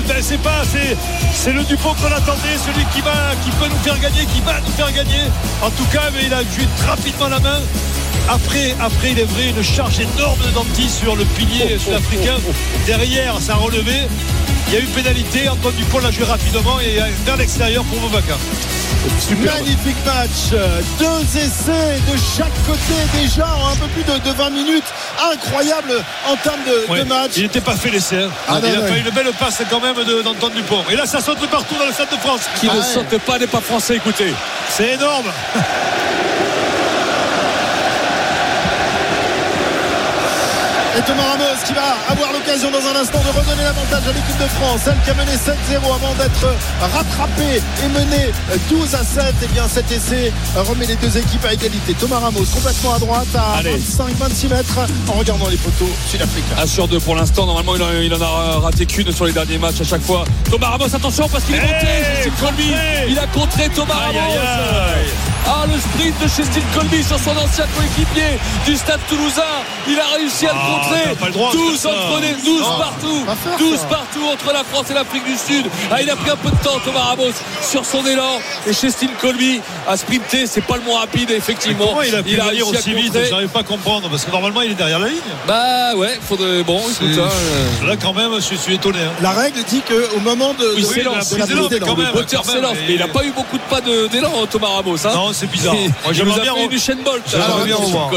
[0.08, 0.98] ben c'est pas, c'est,
[1.34, 4.60] c'est le Dupont qu'on attendait, celui qui va, qui peut nous faire gagner, qui va
[4.60, 5.24] nous faire gagner.
[5.62, 7.60] En tout cas, mais il a joué rapidement la main.
[8.30, 12.36] Après, après, il est vrai, une charge énorme de Danti sur le pilier sud-africain.
[12.86, 14.08] Derrière, ça a relevé.
[14.68, 15.48] Il y a eu pénalité.
[15.48, 18.36] Antoine Dupont l'a joué rapidement et euh, vers l'extérieur pour Movaca.
[19.46, 20.52] Magnifique match,
[21.00, 24.84] deux essais de chaque côté déjà en un peu plus de, de 20 minutes.
[25.34, 27.00] Incroyable en termes de, Ouais.
[27.00, 27.32] de match.
[27.38, 28.24] Il n'était pas fait l'essai.
[28.24, 28.30] hein.
[28.50, 28.88] Ah, il non, a non.
[28.94, 30.84] fait une belle passe quand même d'Antoine Dupont.
[30.92, 32.42] Et là, ça saute partout dans le Stade de France.
[32.60, 32.86] Qui Ah ne ouais.
[32.94, 34.34] saute pas n'est pas français, écoutez.
[34.70, 35.28] C'est énorme.
[40.98, 44.38] Et Thomas Ramos qui va avoir l'occasion dans un instant de redonner l'avantage à l'équipe
[44.40, 44.82] de France.
[44.88, 46.48] Elle qui a mené 7-0 avant d'être
[46.80, 48.32] rattrapée et menée
[48.70, 49.34] 12 à 7.
[49.44, 51.94] Et bien cet essai remet les deux équipes à égalité.
[51.94, 53.78] Thomas Ramos complètement à droite à Allez.
[53.78, 56.56] 25-26 mètres en regardant les poteaux sud-africains.
[56.64, 57.46] 1 sur 2 pour l'instant.
[57.46, 60.24] Normalement, il en, il en a raté qu'une sur les derniers matchs à chaque fois.
[60.50, 62.32] Thomas Ramos, attention parce qu'il est Hey, monté.
[62.40, 62.72] Colby.
[63.10, 64.32] Il a contré Thomas Aïe, Ramos.
[64.32, 65.08] aïe, aïe.
[65.50, 69.42] Ah, le sprint de Justin Colby sur son ancien coéquipier du stade toulousain.
[69.88, 71.04] Il a réussi à le Ah, rentrée.
[71.06, 71.98] t'as pas le droit de 12 faire ça.
[71.98, 73.24] entre les 12 Non, partout.
[73.26, 73.86] pas faire 12 ça.
[73.86, 75.66] partout entre la France et l'Afrique du Sud.
[75.92, 78.40] Ah, il a pris un peu de temps, Thomas Ramos, sur son élan.
[78.68, 80.46] Et Chestine Colby a sprinté.
[80.48, 82.02] C'est pas le moins rapide, effectivement.
[82.02, 83.18] Il a pu venir réussi à aussi vite.
[83.30, 85.18] J'arrive pas à comprendre parce que normalement il est derrière la ligne.
[85.48, 86.64] Bah ouais, faudrait.
[86.64, 87.30] Bon, écoute, hein,
[87.84, 89.00] euh, Là quand même, je suis étonné.
[89.00, 89.12] hein.
[89.22, 91.38] La règle dit qu'au moment de, Oui, de- c'est de la prise
[92.88, 94.96] mais il n'a pas eu beaucoup de pas de- d'élan, Thomas Ramos.
[95.06, 95.12] Hein.
[95.14, 95.74] Non, c'est bizarre.
[95.74, 97.24] Moi il nous j'aimerais a bien fait une chaîne Bolt.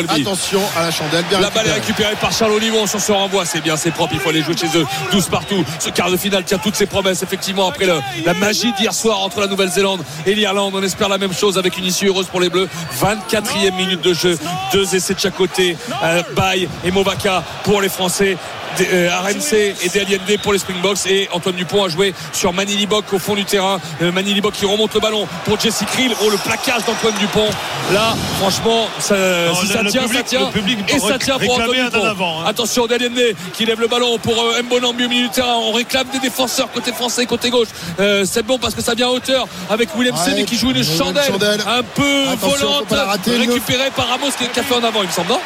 [0.08, 1.24] Attention, à la chandelle.
[1.28, 1.80] Bien La balle est récupérée.
[1.80, 3.12] récupérée par Charles Olivon sur ce
[3.44, 4.12] C'est bien, c'est propre.
[4.14, 4.86] Il faut aller jouer chez eux.
[5.12, 5.64] 12 partout.
[5.78, 9.40] Ce quart de finale tient toutes ses promesses, effectivement, après la magie d'hier soir entre
[9.40, 10.74] la Nouvelle-Zélande et l'Irlande.
[10.74, 12.68] On espère la même chose avec une issue heureuse pour les Bleus.
[13.00, 14.38] 24e minute de jeu.
[14.72, 15.76] Deux essais de chaque côté.
[16.02, 18.36] Euh, Baye et Movaka pour les Français.
[18.80, 21.06] Euh, RMC et Deliende pour les Springboks.
[21.06, 23.78] Et Antoine Dupont a joué sur Manili Bock au fond du terrain.
[24.00, 26.14] Euh, Manili Bock qui remonte le ballon pour Jesse Krill.
[26.22, 27.48] Oh le plaquage d'Antoine Dupont.
[27.92, 29.14] Là franchement ça,
[29.48, 30.40] Non, si le- ça le tient public- ça tient.
[30.46, 32.04] le public et ça tient pour Antoine Dupont.
[32.04, 32.44] avant, hein.
[32.46, 33.20] attention Deliende
[33.52, 35.56] qui lève le ballon pour euh, Mbonambi au milieu du terrain.
[35.56, 37.68] On réclame des défenseurs côté français côté gauche.
[37.98, 40.82] Euh, c'est bon parce que ça vient à hauteur avec Willem Ouais, qui joue une
[40.84, 41.60] chandelle, chandelle.
[41.66, 42.94] un peu Attention, volante
[43.26, 45.40] récupérée par Ramos qui a fait en avant il me semble non?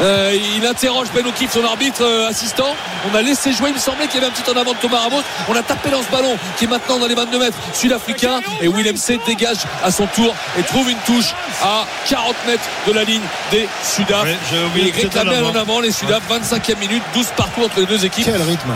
[0.00, 2.28] Euh, il interroge Ben O'Keefe son arbitre euh,
[2.64, 4.78] on a laissé jouer il me semblait qu'il y avait un petit en avant de
[4.78, 7.58] Thomas Ramos on a tapé dans ce ballon qui est maintenant dans les 22 mètres
[7.72, 12.64] sud-africain et Willem C dégage à son tour et trouve une touche à 40 mètres
[12.86, 14.28] de la ligne des Sudaf
[14.66, 15.80] oublié et réclamait en avant.
[15.80, 18.72] les Sudaf 25e minute 12 partout entre les deux équipes Quel rythme.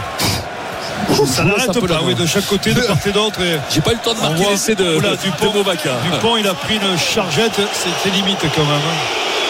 [1.27, 3.41] Ça n'arrête pas, oui, de chaque côté, de part et d'autre.
[3.71, 5.53] J'ai pas eu le temps de marquer l'essai de, Dupont.
[5.53, 8.81] Dupont, il a pris une chargette, c'était limite quand même.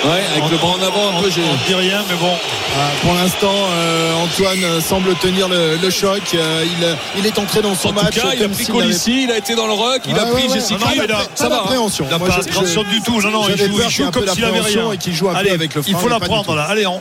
[0.04, 2.32] Ouais, avec le bras en avant un peu On dit rien, mais bon.
[2.76, 6.20] Ah, Pour l'instant, euh, Antoine euh, semble tenir le, le choc.
[6.34, 9.24] Euh, il, il est entré dans son En tout match cas, il a pris Colissi,
[9.24, 10.78] il a été dans le ruck, il a pris ouais, Jesse ouais.
[10.78, 11.54] Non, il a- Ça va.
[11.56, 11.58] hein.
[11.60, 12.06] d'appréhension.
[12.10, 13.20] Il n'a pas d'attention du tout.
[13.20, 14.90] Non, non, il joue, il joue comme s'il avait rien.
[14.92, 16.64] et qu'il joue Allez, avec le il frein, faut mais la prendre là.
[16.64, 17.00] Allez, on.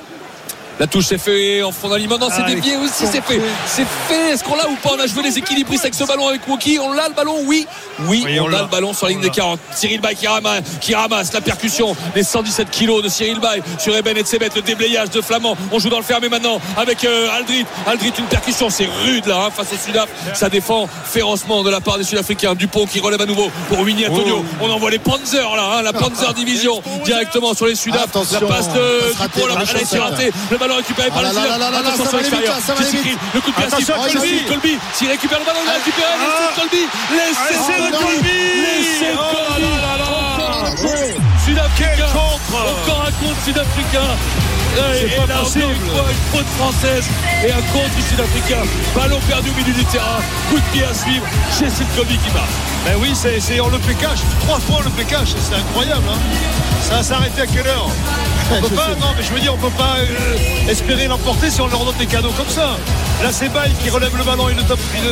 [0.82, 2.18] La touche s'est fait en fond d'aliment.
[2.18, 3.40] Non, c'est Allez, dévié aussi, c'est fait.
[3.68, 4.32] C'est fait.
[4.32, 4.90] Est-ce qu'on l'a ou pas?
[4.98, 6.80] On a joué les équilibristes avec ce ballon avec Wookie.
[6.82, 7.36] On l'a le ballon?
[7.46, 7.68] Oui.
[8.08, 8.62] Oui, Oui, on, on a l'a.
[8.64, 9.34] le ballon sur la ligne des l'a.
[9.34, 9.60] 40.
[9.76, 11.96] Cyril Bay qui ramasse, qui ramasse la percussion.
[12.16, 14.50] Les 117 kilos de Cyril Bay sur Eben et Tsebet.
[14.56, 15.56] Le déblayage de Flamand.
[15.72, 17.64] On joue dans le fermé maintenant avec euh, Aldrit.
[17.86, 18.72] Aldrit, une percussion.
[18.72, 20.10] C'est rude là hein, face au Sudaf.
[20.34, 22.56] Ça défend férocement de la part des Sud-Africains.
[22.56, 24.44] Dupont qui relève à nouveau pour Winnie Antonio.
[24.44, 24.66] Oh.
[24.66, 28.02] On envoie les Panzers là, hein, la Panzer Division directement sur les Sudaf.
[28.02, 29.24] La passe de Dupont.
[29.24, 30.32] attention, Elle a été ratée.
[30.50, 31.30] Le ballon récupéré par Ah
[31.80, 32.56] Attention sur l'extérieur.
[32.58, 33.02] vite.
[33.02, 34.48] Krill, Le coup de pied à Steve.
[34.48, 34.78] Colby.
[34.94, 36.08] S'il récupère le ballon, il a récupéré.
[36.20, 36.24] Ah.
[36.52, 36.88] Steve Colby.
[37.12, 37.92] Laissez Ah.
[37.92, 38.40] Colby.
[38.62, 41.22] Laissez Oh Colby.
[41.46, 42.06] Sud-Africain.
[42.14, 44.10] Encore contre sud-africain.
[44.74, 45.66] Et, C'est et pas là, possible.
[45.66, 47.06] encore une fois, une faute française
[47.46, 48.64] et un contre du sud-africain.
[48.96, 50.20] Ballon perdu au milieu du terrain.
[50.50, 51.26] Coup de pied à suivre.
[51.58, 52.50] Chez Colby qui marque.
[52.86, 54.20] Ben oui, c'est, c'est- on le fait cash.
[54.42, 55.30] Trois fois on le fait cash.
[55.40, 56.04] C'est incroyable.
[56.10, 56.18] hein.
[56.82, 57.88] Ça va s'arrêter à quelle heure?
[58.52, 61.62] On peut pas, non, mais je veux dire, on peut pas euh, espérer l'emporter si
[61.62, 62.76] on leur donne des cadeaux comme ça.
[63.22, 65.04] Là, c'est Baye qui relève le ballon, il le top, il,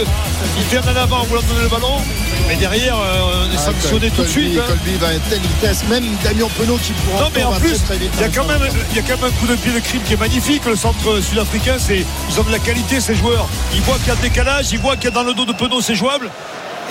[0.58, 2.02] il vient en avant en voulant donner le ballon.
[2.48, 4.58] Mais derrière, euh, on est Ah, sanctionné tout de Colby- suite.
[4.60, 4.64] hein.
[4.68, 5.84] Colby va à telle vitesse.
[5.90, 8.62] Même Damien Penaud qui pourra Non mais en plus, très, il y, a quand même,
[8.94, 10.66] il un coup de pied de crime qui est magnifique.
[10.66, 13.48] Le centre sud-africain, c'est, ils ont de la qualité ces joueurs.
[13.74, 15.46] Ils voient qu'il y a le décalage, ils voient qu'il y a dans le dos
[15.46, 16.30] de Penaud c'est jouable.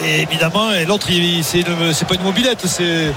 [0.04, 1.08] Et évidemment, et l'autre,
[1.42, 3.12] c'est pas une mobilette, c'est,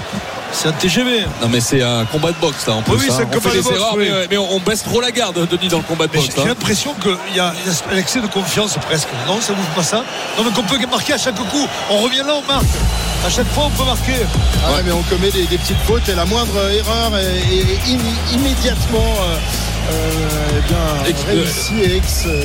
[0.54, 1.22] c'est un TGV.
[1.42, 2.94] Non mais c'est un combat de boxe là en plus.
[2.96, 4.08] Oui, c'est un on combat fait de des boxe, erreurs oui.
[4.12, 6.32] mais, mais on baisse trop la garde Denis dans le combat de Mais boxe.
[6.36, 6.46] j'ai, hein.
[6.48, 7.54] l'impression qu'il y a,
[7.92, 9.08] un excès de confiance presque.
[9.28, 10.04] Non, ça vous fait pas ça
[10.38, 11.68] Non, mais qu'on peut marquer à chaque coup.
[11.90, 12.66] On revient là, on marque.
[13.26, 14.14] À chaque fois, on peut marquer.
[14.66, 17.94] Ah ouais, mais on commet des, des petites fautes et la moindre erreur est, est
[17.94, 19.38] im- immédiatement euh,
[19.92, 22.24] euh, eh bien, Ex- réussie et ex.
[22.26, 22.44] euh,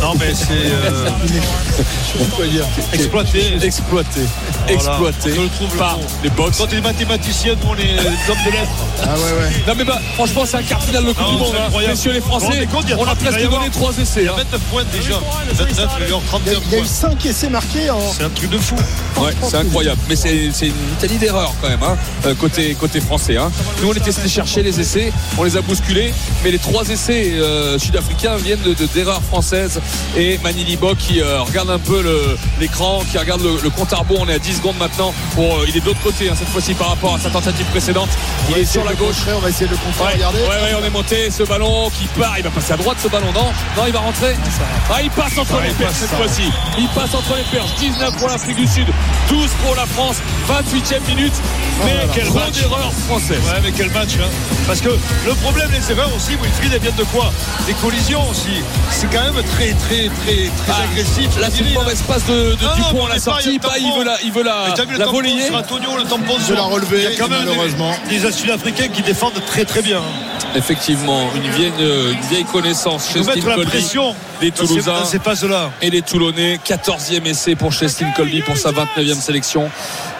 [0.00, 2.64] Non, mais c'est euh, je sais pas quoi dire.
[2.92, 3.58] exploité.
[3.62, 4.20] Exploité.
[4.74, 6.04] Exploité Je le trouve le par mot.
[6.22, 6.58] les box.
[6.58, 7.98] Quand t'es mathématicien, nous, on est
[8.30, 8.70] hommes de lettres.
[9.02, 9.62] Ah ouais, ouais.
[9.68, 11.48] Non mais bah franchement c'est un quart final de Coupe Non, du Monde.
[11.52, 11.64] c'est hein.
[11.66, 11.94] incroyable.
[11.94, 14.26] Messieurs les Français, compte, a on a 30, il va presque donné trois essais.
[14.28, 14.32] hein.
[14.36, 15.20] 29 points déjà.
[15.52, 16.88] 29, il y a eu 32 Il y a, il y a eu points.
[16.88, 18.00] 5 essais marqués en.
[18.16, 18.74] C'est un truc de fou.
[19.18, 20.00] Ouais, c'est incroyable.
[20.08, 23.36] Mais c'est une Italie d'erreur quand même, hein, euh, côté, côté français.
[23.36, 23.50] Hein.
[23.82, 27.78] Nous, on était chercher les essais, on les a bousculés, mais les trois essais euh,
[27.78, 29.80] sud-africains viennent de- de- d'erreurs françaises.
[30.16, 33.92] Et Manili Bok qui euh, regarde un peu le- l'écran, qui regarde le, le compte
[33.92, 34.20] à rebours.
[34.20, 35.12] On est à 10 secondes maintenant.
[35.34, 37.66] Pour, euh, il est de l'autre côté, hein, cette fois-ci par rapport à sa tentative
[37.66, 38.08] précédente.
[38.10, 39.16] On Il va est essayer sur la gauche.
[39.16, 40.04] contrer, On va essayer de le contrer.
[40.04, 40.40] Ouais, Regardez.
[40.40, 41.30] ouais, ouais, on est monté.
[41.30, 44.00] Ce ballon qui part, il va passer à droite ce ballon, non Non, il va
[44.00, 44.34] rentrer.
[44.90, 46.50] Ah, il passe entre Ouais, les il perches cette fois-ci.
[46.78, 47.74] Il passe entre les perches.
[47.78, 48.86] 19 pour l'Afrique du Sud,
[49.28, 50.16] 12 pour la France,
[50.48, 51.32] 28e minute.
[51.84, 52.00] Mais là.
[52.14, 53.40] quelle Trop grande erreur française.
[53.46, 54.10] Ouais, mais quel match.
[54.20, 54.28] Hein.
[54.66, 54.88] Parce que
[55.26, 57.32] le problème, les erreurs aussi, Wilfried, elles viennent de quoi?
[57.66, 58.62] Des collisions aussi.
[58.90, 61.28] C'est quand même très, très, très, très Ah, agressif.
[61.40, 63.58] Là, c'est une mauvaise passe de, de Non, non, Dupont mais à la il sortie.
[63.58, 63.98] Bah, il tampon.
[63.98, 67.06] veut la, il veut la, vu le la Antonio, le tampon la relever, Il y
[67.06, 67.92] a quand même des- malheureusement.
[68.08, 70.00] des, Sud-Africains qui défendent très très bien.
[70.54, 75.70] Effectivement, une vieille, une vieille connaissance chez Steve Colby pression des Toulousains dans ces passes-là.
[75.82, 76.58] et les Toulonnais.
[76.64, 79.70] 14e essai pour Chestin Colby pour sa 29e sélection.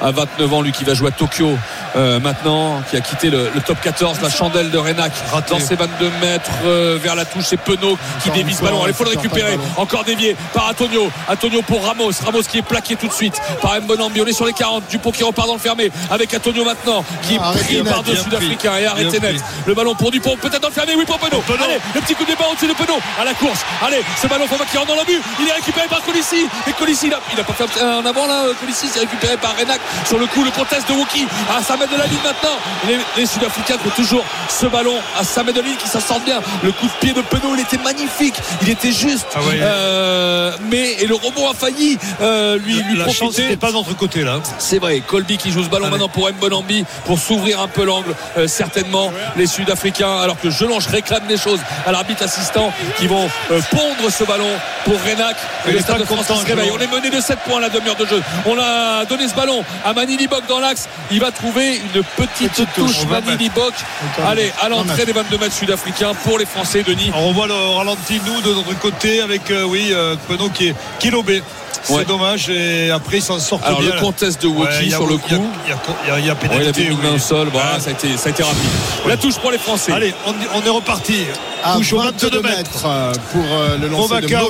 [0.02, 1.56] À 29 ans, lui qui va jouer à Tokyo
[1.96, 5.12] euh, maintenant, qui a quitté le, le top 14, la chandelle de Renac
[5.48, 7.44] dans ses 22 mètres euh, vers la touche.
[7.46, 8.82] C'est Penaud qui Encore, dévie ce encore, ballon.
[8.84, 9.58] Allez, il faut le récupérer.
[9.76, 11.10] Encore dévié par Antonio.
[11.28, 12.10] Antonio pour Ramos.
[12.24, 14.15] Ramos qui est plaqué tout de suite par Mbonambi.
[14.20, 14.84] On est sur les 40.
[14.90, 18.02] Dupont qui repart dans le fermé avec Antonio maintenant qui Ah, arrêtez pris net, par
[18.02, 19.36] deux bien Sud-Africains et arrêté net.
[19.66, 20.94] Le ballon pour Dupont, peut-être dans le fermé.
[20.96, 21.42] Oui, pour Penaud.
[21.62, 23.60] Allez, le petit coup de départ au-dessus de Penaud à la course.
[23.84, 25.20] Allez, ce ballon pour qui rentre dans le but.
[25.40, 26.46] Il est récupéré par Colissi.
[26.68, 28.44] Et Colissi, il a, il a pas fait un en avant là.
[28.60, 30.44] Colissi, c'est récupéré par Renac sur le coup.
[30.44, 31.26] Le contest de Wookie
[31.56, 32.56] à 5 mètres de la ligne maintenant.
[32.88, 36.00] Les, les Sud-Africains ont toujours ce ballon à 5 mètres de la ligne qui s'en
[36.00, 36.40] sortent bien.
[36.62, 38.34] Le coup de pied de Penaud, il était magnifique.
[38.62, 39.26] Il était juste.
[39.34, 39.58] Ah ouais.
[39.60, 43.56] Euh, mais et le rebond a failli euh, lui, lui La profiter.
[43.56, 44.40] pas notre côté là.
[44.58, 45.92] C'est vrai, Colby qui joue ce ballon Allez.
[45.92, 50.86] maintenant pour Mbonambi pour s'ouvrir un peu l'angle, euh, certainement les Sud-Africains, alors que Gelange
[50.86, 54.48] réclame des choses à l'arbitre assistant qui vont euh, pondre ce ballon
[54.84, 55.36] pour Renac.
[55.66, 56.70] Et le Stade de France qui se réveille.
[56.72, 58.22] On est mené de 7 points à la demi-heure de jeu.
[58.46, 60.88] On a donné ce ballon à Manili Bok dans l'axe.
[61.10, 63.72] Il va trouver une petite, Petite touche, Manili Bok.
[64.12, 67.10] Attends, Allez, à l'entrée des 22 mètres sud-africains pour les Français, Denis.
[67.14, 69.92] On revoit le ralenti nous de notre côté avec euh, oui
[70.28, 71.42] Penaud qui est, qui est lobé.
[71.86, 72.04] C'est Ouais.
[72.04, 73.94] dommage et après ils s'en sortent Alors bien.
[73.94, 75.46] le contest de Woki sur le il y a- coup.
[75.66, 76.80] Il y a, il y a- il y a Ouais, il a pénalité.
[76.82, 77.16] mis une main oui.
[77.16, 77.80] au sol, voilà, Ouais.
[77.80, 78.60] ça, a été, ça a été rapide.
[79.06, 79.92] La touche pour les Français.
[79.92, 81.24] Allez, on, on est reparti.
[81.64, 82.86] à Touche au 22 22 mètres mètres.
[82.86, 84.40] euh, pour euh, le lancer de Movaca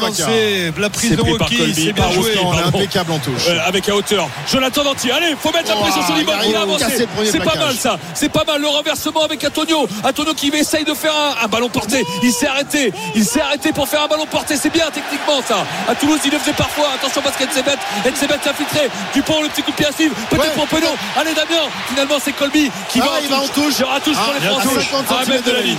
[0.78, 2.32] la prise de Woki, c'est bien joué.
[2.66, 3.46] Impeccable en touche.
[3.48, 4.28] Euh, avec à hauteur.
[4.50, 7.06] Jonathan Danti, allez, faut mettre la Oh, pression sur arrive il a avancé.
[7.30, 9.86] C'est pas mal ça, c'est pas mal le renversement avec Antonio.
[10.04, 12.04] Antonio qui essaye de faire un, un ballon porté.
[12.22, 14.56] Il s'est arrêté, il s'est arrêté pour faire un ballon porté.
[14.56, 15.64] C'est bien techniquement ça.
[15.88, 16.86] À Toulouse, il le faisait parfois.
[16.96, 17.76] Attention parce qu'Enzebet,
[18.08, 18.88] Enzebet l'a filtré.
[19.12, 20.14] Dupont, le petit coup de pied à suivre.
[20.30, 20.50] Peut-être Ouais.
[20.54, 20.94] pour Penaud.
[21.16, 23.74] Allez Damien, finalement c'est Colby qui Ah, va, il va en touche.
[23.78, 24.68] Il y aura touche pour Ah, les Français.
[24.68, 24.90] touche.
[24.90, 25.78] 50 à un mètre de la ligne.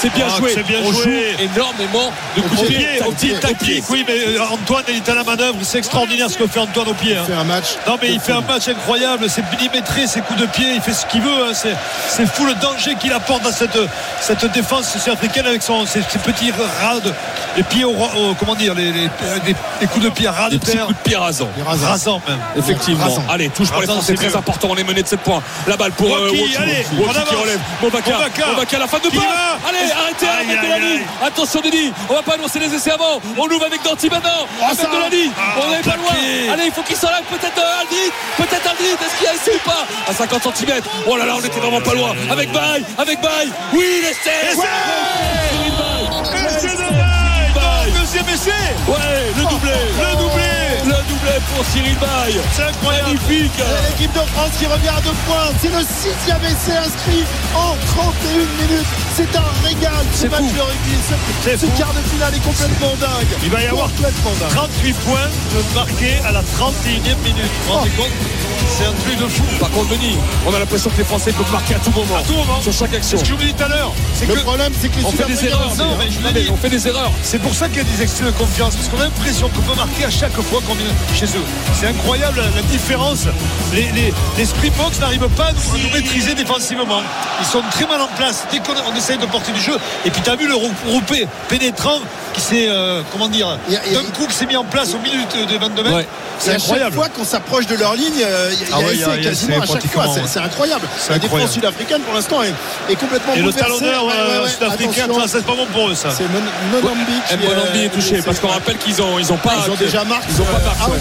[0.00, 0.50] C'est bien Ah, joué.
[0.54, 1.04] c'est bien On joué.
[1.38, 5.14] joue énormément de coups de pied, au pied, tactique, oui, mais euh, Antoine est à
[5.14, 7.16] la manœuvre, c'est extraordinaire ce que fait Antoine au pied.
[7.16, 7.22] hein.
[7.26, 7.64] Il fait un match.
[7.86, 10.92] Non mais il fait un match incroyable, c'est millimétré, ses coups de pied, il fait
[10.92, 11.52] ce qu'il veut, hein.
[11.54, 13.78] c'est, fou le danger qu'il apporte dans cette,
[14.20, 16.50] cette défense sud-africaine avec son, ses, ses petits
[16.82, 17.12] ras de,
[17.56, 19.08] les pieds au, au- comment dire, les, les-
[19.46, 21.48] les- les coups de pied à ras de terre, coups de pied rasants.
[21.56, 21.82] Il rase.
[21.84, 22.38] rasant même.
[22.56, 23.04] Effectivement.
[23.04, 23.24] Rasant.
[23.30, 24.36] Allez, touche pour les Rasant, Français, c'est très mieux.
[24.36, 24.68] important.
[24.70, 25.42] On est mené de 7 points.
[25.66, 26.56] La balle pour euh, Woki, Woki.
[26.56, 27.60] allez, Woki qui relève.
[27.82, 28.10] Movaca.
[28.12, 28.46] Movaca.
[28.52, 29.22] Movaca, la fin de va
[29.68, 30.98] Allez, arrêtez, Aïe, arrêtez de la aïe, ligne.
[31.00, 31.26] aïe.
[31.26, 31.92] Attention, Denis.
[32.08, 33.20] On va pas annoncer les essais avant.
[33.36, 34.46] On ouvre avec Danti maintenant.
[34.60, 35.30] Oh, ligne.
[35.38, 35.98] Ah, on n'est pas plaqué.
[35.98, 36.52] loin.
[36.54, 37.22] Allez, il faut qu'il s'enlève.
[37.30, 38.12] Peut-être euh, Aldrit.
[38.36, 38.92] Peut-être Aldrit.
[38.94, 39.86] Est-ce qu'il y a essai ou pas?
[40.08, 40.80] À 50 cm.
[41.06, 42.14] Oh là là, on était vraiment pas loin.
[42.30, 42.84] Avec Baye.
[42.98, 43.50] Avec Baye.
[43.72, 44.56] Oui, l'essai.
[47.94, 48.50] Deuxième essai,
[48.88, 49.70] Ouais, le doublé.
[49.72, 50.42] le doublé,
[50.84, 52.40] Le doublé pour Cyril Baye.
[52.52, 53.08] c'est incroyable.
[53.14, 53.52] Magnifique.
[53.90, 55.50] L'équipe de France qui revient à deux points.
[55.60, 57.74] C'est le sixième essai inscrit en
[58.22, 58.86] 31 minutes.
[59.14, 60.96] C'est un régal ce C'est match de rugby.
[61.44, 63.26] Ce, quart de finale est complètement dingue.
[63.44, 64.50] Il va y avoir complètement dingue.
[64.50, 67.50] 38 points de marqués à la 31e minute.
[67.66, 68.10] Vous vous rendez compte
[68.68, 69.42] C'est un truc de fou.
[69.60, 72.16] Par contre, Denis, on a l'impression que les Français peuvent marquer à tout moment.
[72.16, 72.60] À tout moment.
[72.60, 73.16] Sur chaque action.
[73.18, 75.04] Ce que je vous dis tout à l'heure, c'est Le que problème, c'est que les
[75.04, 75.74] On fait des erreurs.
[75.78, 76.50] non, mais je Non, le mais dis.
[76.50, 77.12] on fait des erreurs.
[77.22, 79.62] C'est pour ça qu'il y a des excès de confiance, parce qu'on a l'impression qu'on
[79.62, 81.44] peut marquer à chaque fois qu'on vient chez eux.
[81.78, 83.26] C'est incroyable la, différence.
[83.72, 87.02] Les, les, les Springboks n'arrivent pas à nous, à nous maîtriser défensivement.
[87.40, 89.76] Ils sont très mal en place dès qu'on on essaye de porter du jeu.
[90.04, 92.00] Et puis tu as vu le rou- roupé pénétrant
[92.34, 95.52] qui s'est, euh, comment dire, d'un coup qui s'est mis en place au milieu de,
[95.52, 95.96] de 22 mètres.
[95.96, 96.06] Ouais.
[96.38, 96.94] C'est à chaque incroyable.
[96.96, 99.20] fois qu'on s'approche de leur ligne, euh, il y a, Ah il y a ouais,
[99.20, 100.04] y quasiment à chaque fois.
[100.26, 100.86] C'est incroyable.
[101.08, 101.52] La défense incroyable.
[101.52, 102.52] sud-africaine, pour l'instant, est,
[102.90, 104.50] est complètement Et le talonneur Ouais, ouais, euh, ouais.
[104.50, 106.10] sud-africain, c'est pas bon pour eux ça.
[106.10, 106.24] C'est
[107.72, 109.54] qui est touché parce qu'on rappelle qu'ils ont, ils ont pas.
[109.64, 110.92] Ils ont déjà marqué, Ils ont pas marqué.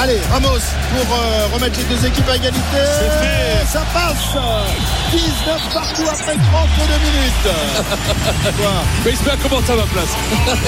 [0.00, 0.48] Allez, Ramos
[0.94, 2.60] pour euh, remettre les deux équipes à égalité.
[2.72, 3.66] C'est fait.
[3.66, 4.36] Ça passe.
[5.10, 6.38] 19 partout après 32
[7.02, 8.56] minutes.
[8.60, 8.70] Quoi
[9.04, 10.14] Mais il se met à commenter à ma place.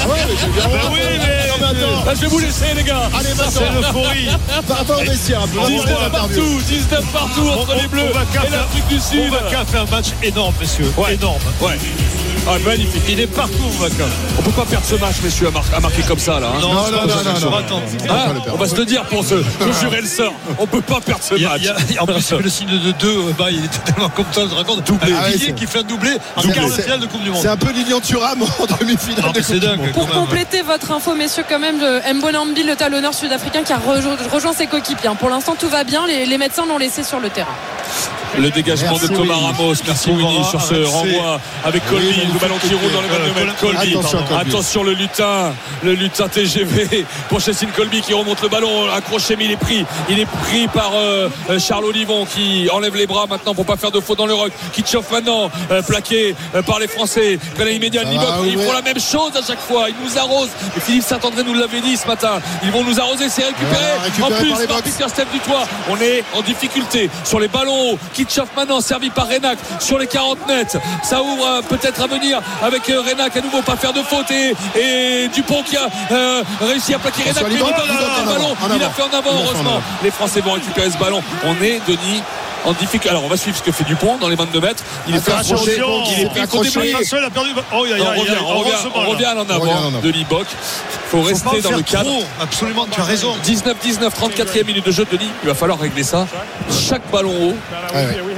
[0.09, 2.05] Ouais, mais j'ai bien Ben oui, mais- Non, mais attends.
[2.07, 3.09] Là, je vais vous laisser, les gars.
[3.15, 3.81] Allez, C'est maintenant.
[3.81, 4.29] l'euphorie.
[4.67, 5.43] Va va au vestiaire.
[5.43, 5.59] un peu.
[5.61, 6.43] Va voir 19 l'interview.
[6.43, 9.33] partout, 19 partout entre les Bleus Ovaka et l'Afrique du Sud.
[9.33, 10.93] Ovaka fait un match énorme, messieurs.
[10.97, 11.15] Ouais.
[11.15, 11.39] Énorme.
[11.61, 11.79] Ouais.
[12.49, 13.03] Ah, magnifique.
[13.09, 14.05] Il est partout, Ovaka.
[14.39, 16.49] On peut pas perdre ce match, messieurs, à, mar- à marquer comme ça, là.
[16.49, 16.59] hein.
[16.61, 17.57] Non, non, non, non, non.
[17.57, 17.83] Attends.
[18.09, 19.37] Hein on va se le dire pour se
[19.81, 20.33] jurer le sort.
[20.59, 21.61] On peut pas perdre ce Il y a- match.
[21.89, 23.17] il y a- en plus, le signe de 2.
[23.39, 24.83] Bah, il était tellement content de raconter.
[24.87, 25.13] Doublé.
[25.13, 27.31] Un Ah ouais, qui fait un doublé en C'est- quart de finale de Coupe du
[27.31, 27.41] Monde.
[27.43, 29.67] C'est un peu Lilian Thuram en demi-finale Ah, de du.
[29.77, 29.93] Monde.
[29.93, 30.15] Pour même.
[30.17, 34.55] compléter votre info, messieurs, quand même, de Mbonambi, le talonneur sud-africain qui a rejo- rejoint
[34.55, 35.09] ses coéquipiers.
[35.09, 35.15] hein.
[35.15, 36.07] Pour l'instant, tout va bien.
[36.07, 37.55] Les, les médecins l'ont laissé sur le terrain.
[38.39, 39.35] Le dégagement Merci, de Thomas.
[39.35, 39.75] Ramos.
[39.87, 42.15] Merci Winnie sur ce renvoi avec Colby.
[42.33, 43.57] Le ballon qui roule dans les Euh, 22 mètres.
[43.61, 43.91] Colby.
[43.97, 44.49] Attention, Colby.
[44.49, 45.53] Attention le lutin.
[45.83, 48.89] Le lutin TGV pour Chessine Colby qui remonte le ballon.
[48.95, 49.85] Accroché mais il est pris.
[50.09, 53.77] Il est pris par euh, euh, Charles Olivon qui enlève les bras maintenant pour pas
[53.77, 54.53] faire de faute dans le rock.
[54.73, 55.51] Qui chauffe maintenant.
[55.73, 57.37] euh, plaqué euh, par les Français.
[57.57, 58.11] Prenez immédiat va,
[58.47, 59.89] Ils font la même chose à chaque fois.
[59.89, 60.51] Ils nous arrosent.
[60.77, 62.41] Et Philippe Saint-André nous l'avait dit ce matin.
[62.63, 63.29] Ils vont nous arroser.
[63.29, 63.87] C'est récupéré.
[64.23, 64.83] En plus par par.
[64.83, 65.65] Peter Steph du toit.
[65.91, 67.99] On est en difficulté sur les ballons hauts.
[68.15, 70.79] Kitchoff maintenant servi par Renac sur les 40 mètres.
[71.03, 74.31] Ça ouvre euh, peut-être à venir avec euh, Renac à nouveau pas faire de faute
[74.31, 77.45] et, et Dupont qui a euh, réussi à plaquer Renac.
[77.51, 79.83] Il avant, en Il a fait en avant Il heureusement.
[80.03, 81.23] Les Français vont récupérer ce ballon.
[81.45, 82.23] On est Denis
[82.65, 83.09] en difficulté.
[83.09, 84.85] Alors on va suivre ce que fait Dupont dans les 22 mètres.
[85.09, 85.19] Il est.
[85.19, 86.41] Dupont, Il est pris.
[86.41, 86.95] Accroché.
[86.95, 87.51] Attention, il a perdu.
[87.75, 89.89] Oh, il y a, on revient, on revient, on revient en On revient en avant
[89.89, 90.01] avant.
[90.01, 90.47] de Liboc.
[90.51, 92.11] Il faut rester dans le cadre.
[92.41, 93.35] Absolument, tu as raison.
[93.45, 95.29] 19-19, 34e minute de jeu, Denis.
[95.43, 96.27] Il va falloir régler ça.
[96.71, 97.55] Chaque ballon haut,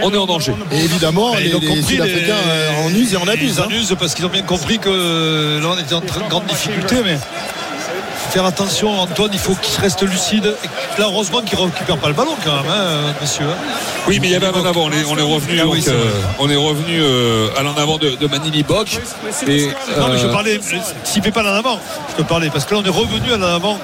[0.02, 0.54] on est en danger.
[0.70, 3.56] Et évidemment, Mais les, Sud-Africains euh, en usent et en abusent.
[3.56, 3.66] Ils hein.
[3.68, 7.18] en usent parce qu'ils ont bien compris que là on était en grande difficulté mais
[8.32, 12.08] faire attention Antoine il faut qu'il reste lucide et là heureusement qu'il ne récupère pas
[12.08, 13.44] le ballon quand même hein, monsieur
[14.08, 14.84] Oui, mais il y avait un en avant.
[14.84, 16.36] On est, on est revenu, Ah oui, donc, c'est euh, vrai.
[16.38, 18.98] on est revenu euh, à l'en avant de, de Manili Bock.
[19.46, 19.66] Et,
[19.98, 20.58] non mais je euh, parlais
[21.04, 21.78] s'il ne fait pas l'en avant
[22.10, 23.78] je te parlais parce que là on est revenu à l'en avant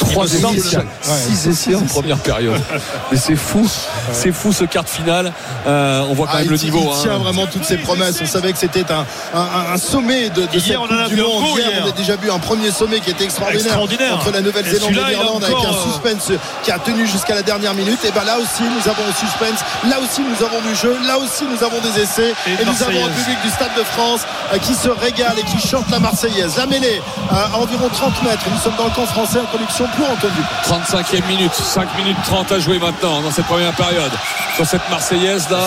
[0.00, 0.56] trois il me semble.
[0.58, 2.60] essais, six essais en première période.
[3.12, 3.68] Mais c'est fou,
[4.12, 5.32] c'est fou ce quart de finale.
[5.66, 6.80] Euh, on voit quand Ah, même le niveau.
[6.82, 7.00] il hein.
[7.02, 8.18] tient vraiment toutes ses promesses.
[8.22, 9.04] On savait que c'était un,
[9.38, 11.44] un- un sommet de, de Hier, cette on a du Monde.
[11.56, 11.82] Hier, hier.
[11.84, 14.14] on a déjà vu un premier sommet qui était extraordinaire, Extraordinaire.
[14.16, 16.32] entre la Nouvelle-Zélande Et l'Irlande avec un euh, suspense
[16.62, 17.98] qui a tenu jusqu'à la dernière minute.
[18.04, 19.60] Et ben là aussi, nous avons un suspense.
[19.88, 20.96] Là aussi, nous avons du jeu.
[21.06, 22.32] Là aussi, nous avons des essais.
[22.46, 24.20] Et nous avons un public du Stade de France
[24.52, 26.56] euh, qui se régale et qui chante la Marseillaise.
[26.56, 28.44] La mêlée à environ 30 mètres.
[28.52, 30.80] Nous sommes dans le camp français en production pour Antoine Dupont.
[30.80, 34.10] 35e minute, 5 minutes 30 à jouer maintenant dans cette première période.
[34.56, 35.58] Sur cette Marseillaise là,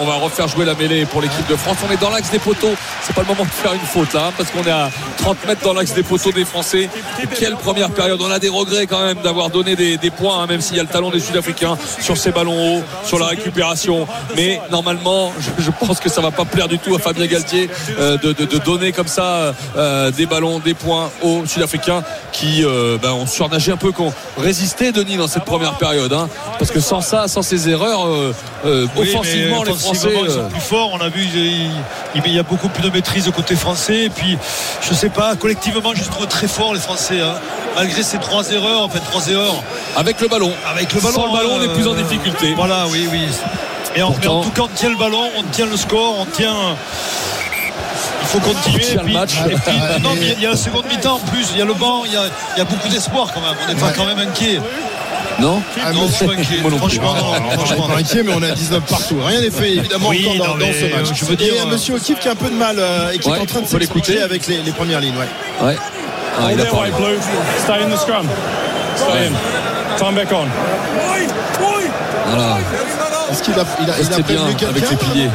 [0.00, 1.76] on va refaire jouer la mêlée pour l'équipe de France.
[1.88, 2.74] On est dans l'axe des poteaux.
[3.02, 5.46] C'est pas le moment de faire une faute là, hein, parce qu'on est à 30
[5.46, 6.88] mètres dans l'axe des poteaux des Français.
[7.22, 8.20] Et quelle première période.
[8.22, 10.80] On a des regrets quand même d'avoir donné des, des points, hein, même s'il y
[10.80, 14.06] a le talent des Sud-Africains sur ces ballons hauts, sur la récupération.
[14.36, 17.70] Mais normalement, je, je pense que ça va pas plaire du tout à Fabien Galtier
[17.98, 22.02] euh, de, de- de donner comme ça euh, des ballons, des points aux Sud-Africains
[22.32, 23.26] qui euh, ben, ont
[23.60, 26.12] surnagé un peu, qui ont résisté Denis dans cette première période.
[26.12, 26.28] hein.
[26.58, 28.34] parce que sans ça, sans ces erreurs, euh,
[28.66, 30.08] euh, Oui, offensivement, les Français.
[30.24, 30.90] ils sont euh, plus forts.
[30.92, 31.24] On a vu,
[32.14, 34.04] il, y a beaucoup plus de maîtrise côté français.
[34.04, 34.36] Et puis,
[34.82, 37.20] je sais pas, collectivement, je trouve très forts, les Français.
[37.20, 37.34] hein.
[37.76, 39.62] Malgré ces trois erreurs, en fait, trois erreurs.
[39.96, 40.52] avec le ballon.
[40.70, 41.14] Avec le ballon.
[41.14, 42.54] Sans le ballon, on est plus en difficulté.
[42.56, 43.20] Voilà, oui, oui.
[43.96, 46.18] Mais en, mais en Pourtant- tout cas, on tient le ballon, on tient le score,
[46.18, 46.54] on tient.
[48.22, 48.80] Il faut continuer.
[48.80, 49.34] tient le et puis- match.
[49.50, 51.46] et puis- non, mais il y a- il y a la seconde mi-temps en plus,
[51.52, 52.22] il y a le banc, il y a,
[52.56, 53.54] il y a beaucoup d'espoir quand même.
[53.64, 54.60] On n'est pas quand même inquiet.
[55.40, 56.58] Non Ah, non, je suis pas inquiet.
[56.62, 56.96] Moi non plus.
[56.96, 57.32] Franchement, non.
[57.36, 57.98] On n'est Franchement, pas non.
[57.98, 59.16] inquiet, mais on a 19 partout.
[59.24, 61.08] Rien n'est fait, évidemment, Oui, encore dans, non, ce match.
[61.18, 63.28] je veux dire, euh, monsieur O'Keefe qui a un peu de mal euh, et qui
[63.28, 65.16] Ouais, est en train de s'expliquer avec les, les premières lignes.
[65.16, 65.66] Ouais.
[65.66, 65.76] Ouais.
[66.38, 66.90] Ah, il a parlé.
[66.92, 67.18] blue.
[67.58, 68.28] Stay in the scrum.
[68.96, 69.32] Stay in.
[69.98, 70.46] Time back on.
[72.26, 72.58] Voilà.
[73.30, 75.30] Est-ce qu'il a, il a, il a avec les piliers.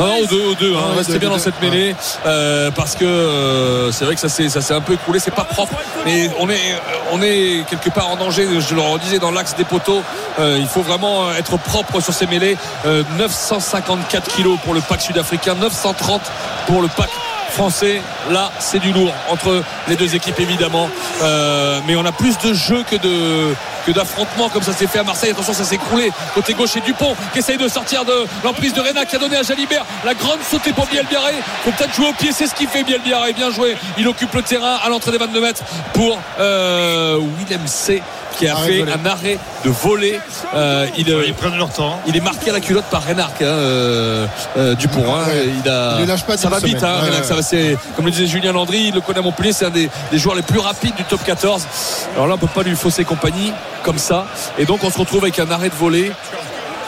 [0.00, 0.74] Non, non, aux deux, aux deux.
[0.74, 0.80] Hein.
[0.92, 1.40] Ouais, Restez bien deux, dans deux.
[1.40, 1.94] cette mêlée
[2.24, 5.18] euh, parce que euh, c'est vrai que ça s'est ça s'est un peu écroulé.
[5.18, 5.74] C'est pas propre,
[6.06, 6.74] mais on est
[7.12, 8.46] on est quelque part en danger.
[8.60, 10.02] Je le redisais dans l'axe des poteaux.
[10.38, 12.56] Euh, il faut vraiment être propre sur ces mêlées.
[12.86, 16.22] Euh, 954 kilos pour le pack sud-africain, 930
[16.66, 17.10] pour le pack
[17.50, 18.00] français.
[18.30, 20.88] Là, c'est du lourd entre les deux équipes évidemment.
[21.22, 23.54] Euh, mais on a plus de jeu que de
[23.92, 25.30] d'affrontements comme ça s'est fait à Marseille.
[25.30, 28.80] Attention, ça s'est écroulé côté gauche et Dupont qui essaye de sortir de l'emprise de
[28.80, 31.34] Rena qui a donné à Jalibert la grande sautée pour Biel Biarré.
[31.64, 33.32] Faut peut-être jouer au pied, c'est ce qu'il fait Biel Biarré.
[33.32, 33.76] Bien joué.
[33.98, 37.18] Il occupe le terrain à l'entrée des 22 mètres pour euh,
[37.66, 38.02] C
[38.40, 40.18] qui a Arrêt fait un arrêt de volée.
[40.54, 42.00] Euh, il, euh, Ils prennent leur temps.
[42.06, 44.26] il est marqué à la culotte par Renard hein, euh,
[44.56, 45.04] euh, Dupont.
[45.14, 45.24] hein.
[45.28, 45.44] Ouais.
[45.64, 47.26] Il a, Il lui lâche pas ça va vite, hein, Ouais, Renard, ouais.
[47.26, 49.70] ça va, c'est- comme le disait Julien Landry, il le connaît à Montpellier, c'est un
[49.70, 51.66] des, des joueurs les plus rapides du top 14.
[52.14, 54.26] Alors là, on peut pas lui fausser compagnie comme ça.
[54.58, 56.10] Et donc, on se retrouve avec un arrêt de volée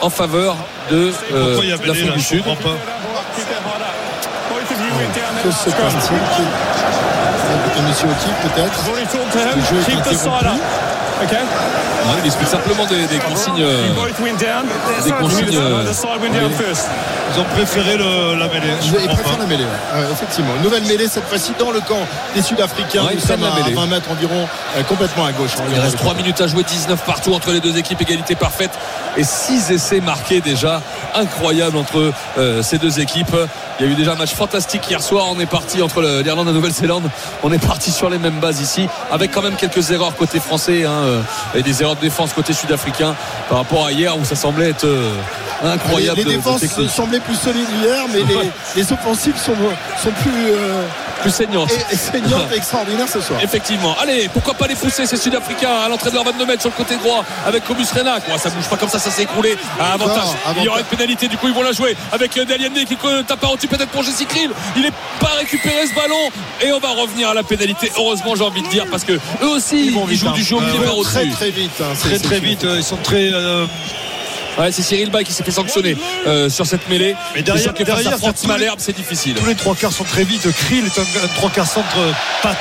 [0.01, 0.55] en faveur
[0.91, 2.43] de euh, l'Afrique du Sud.
[2.43, 2.51] pas.
[6.35, 6.43] Qui-
[7.55, 8.79] Écoutez, Monsieur O'Keefe, peut-être?
[11.23, 11.82] Okay.
[12.05, 13.61] Ouais, il explique simplement des, des consignes.
[13.61, 13.87] euh,
[15.03, 15.83] des consignes, euh.
[17.35, 18.73] Ils ont préféré le- la mêlée.
[18.81, 19.39] Je Il comprends préfère pas.
[19.39, 19.99] la mêlée, ouais.
[20.01, 20.53] Ouais, effectivement.
[20.61, 23.03] Nouvelle mêlée cette fois-ci dans le camp des Sud-Africains.
[23.05, 23.73] Ouais, ils Nous sommes à mêlée.
[23.75, 24.47] 20 mètres environ,
[24.77, 25.51] euh, complètement à gauche.
[25.57, 25.63] hein.
[25.73, 28.71] Il reste 3 minutes à jouer, 19 partout entre les deux équipes, égalité parfaite
[29.17, 30.81] et 6 essais marqués déjà.
[31.15, 33.35] Incroyable entre euh, ces deux équipes.
[33.79, 35.25] Il y a eu déjà un match fantastique hier soir.
[35.29, 37.09] On est parti entre l'Irlande et la Nouvelle-Zélande.
[37.41, 40.85] On est parti sur les mêmes bases ici, avec quand même quelques erreurs côté français
[40.85, 41.23] hein,
[41.55, 43.15] et des erreurs de défense côté sud-africain
[43.49, 45.11] par rapport à hier où ça semblait être euh,
[45.63, 46.17] Incroyable.
[46.17, 49.53] Les, les de- de défenses semblaient plus solides hier, mais les, les offensives sont,
[50.01, 50.81] sont plus euh,
[51.21, 51.69] plus saignante.
[51.71, 53.39] et- et saignantes et extraordinaires ce soir.
[53.41, 53.95] Effectivement.
[54.01, 56.75] Allez, pourquoi pas les pousser ces Sud-Africains à l'entrée de leur 22 mètres sur le
[56.75, 58.27] côté droit avec Comus Renac.
[58.27, 59.55] Ouais, ça bouge pas comme ça, ça s'est écroulé.
[59.79, 60.17] À avantage.
[60.17, 60.91] Encore, Il y aura avantage.
[60.91, 63.67] une pénalité, du coup ils vont la jouer avec euh, Dalienne qui tape par dessus
[63.67, 64.51] peut-être pour Jesse Krill.
[64.75, 64.91] Il n'est
[65.21, 66.29] pas récupéré ce ballon
[66.61, 67.89] et on va revenir à la pénalité.
[67.97, 70.31] Heureusement, j'ai envie de dire parce que eux aussi ils, jouent hein.
[70.33, 71.79] du jeu au Euh, pied par Très très vite.
[71.91, 73.31] Hein, Très très vite, euh, ils sont très.
[73.33, 73.65] euh,
[74.57, 77.15] Ouais, c'est Cyril Bay qui s'est fait sanctionner euh, sur cette mêlée.
[77.33, 79.33] Mais derrière- derrière, les- Malherbe, c'est difficile.
[79.33, 80.47] tous les trois quarts sont très vite.
[80.51, 81.87] Krill est un, un trois quarts centre
[82.43, 82.55] pas,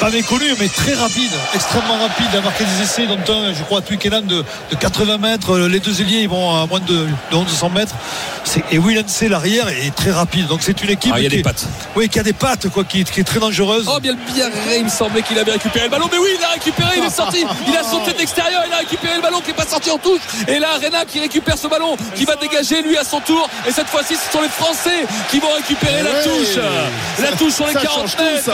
[0.00, 2.26] pas méconnu, mais très rapide, extrêmement rapide.
[2.32, 5.50] Il a marqué des essais, dont un, je crois, à Twickenham de, de 80 mètres.
[5.52, 7.94] Euh, Les deux ailiers, ils vont à moins de, de 1100 mètres.
[8.72, 10.46] Et William C, l'arrière, est très rapide.
[10.46, 11.66] Donc c'est une équipe Ah, il y a qui, des est- pattes.
[11.94, 13.86] oui, qui a des pattes, quoi, qui, est- qui est très dangereuse.
[13.88, 16.48] Oh bien bien il me semblait qu'il avait récupéré le ballon mais oui il a
[16.50, 19.48] récupéré il est sorti il a sauté de l'extérieur il a récupéré le ballon qui
[19.48, 22.82] n'est pas sorti en touche et là Rena qui récupère ce ballon qui va dégager
[22.82, 26.22] lui à son tour et cette fois-ci ce sont les Français qui vont récupérer la
[26.22, 26.56] touche
[27.20, 28.50] la touche sur les Ça 40 change tout, mètres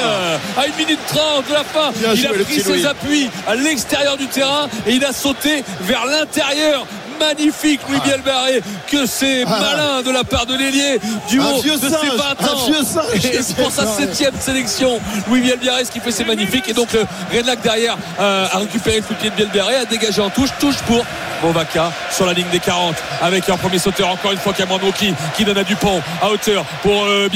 [0.57, 2.81] à 1 minute 30 de la fin Bien il joué, a pris Louis.
[2.81, 6.87] ses appuis à l'extérieur du terrain et il a sauté vers l'intérieur
[7.19, 9.61] magnifique Louis Bielbarré que c'est Ah.
[9.61, 12.67] malin de la part de l'ailier du haut de ses singe, 20 un ans.
[12.67, 13.25] vieux singe.
[13.25, 16.69] et c'est pour sa septième sélection Louis Bielbiarré qui fait c'est magnifique.
[16.69, 16.89] Et donc
[17.33, 20.79] Redlac derrière euh, a récupéré le coup de pied de a dégagé en touche touche
[20.87, 21.05] pour
[21.43, 25.13] Bovaka sur la ligne des 40 avec un premier sauteur encore une fois Cameron Woki
[25.37, 27.29] qui donne à Dupont à hauteur pour euh,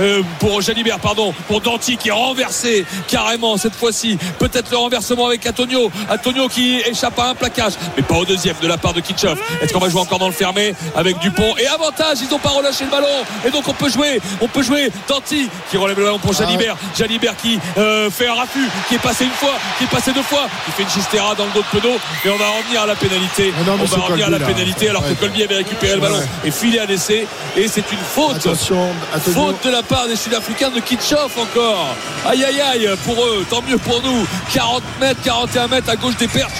[0.00, 4.18] euh, pour Jalibert pardon pour Danti qui est renversé carrément cette fois-ci.
[4.38, 5.90] Peut-être le renversement avec Antonio.
[6.10, 9.38] Antonio qui échappe à un plaquage mais pas au deuxième de la part de Kitchoff
[9.62, 12.18] est-ce qu'on va jouer encore dans le fermé avec Dupont et avantage?
[12.22, 13.06] Ils n'ont pas relâché le ballon
[13.46, 16.76] et donc on peut jouer on peut jouer Danti qui relève le ballon pour Jalibert
[16.96, 20.22] Jalibert qui euh, fait un raffut qui est passé une fois qui est passé deux
[20.22, 22.86] fois qui fait une chistera dans le dos de Penaud et on va revenir à
[22.86, 24.46] la pénalité non, on va revenir à la là.
[24.46, 25.14] pénalité alors Ouais.
[25.14, 26.26] que Colby avait récupéré le ballon Ouais.
[26.48, 28.88] et filé à l'essai et c'est une faute Attention.
[29.32, 31.94] Faute de la part des Sud-Africains de Kitchoff encore.
[32.26, 34.26] Aïe aïe aïe pour eux, tant mieux pour nous.
[34.52, 36.52] 40 mètres, 41 mètres à gauche des perches.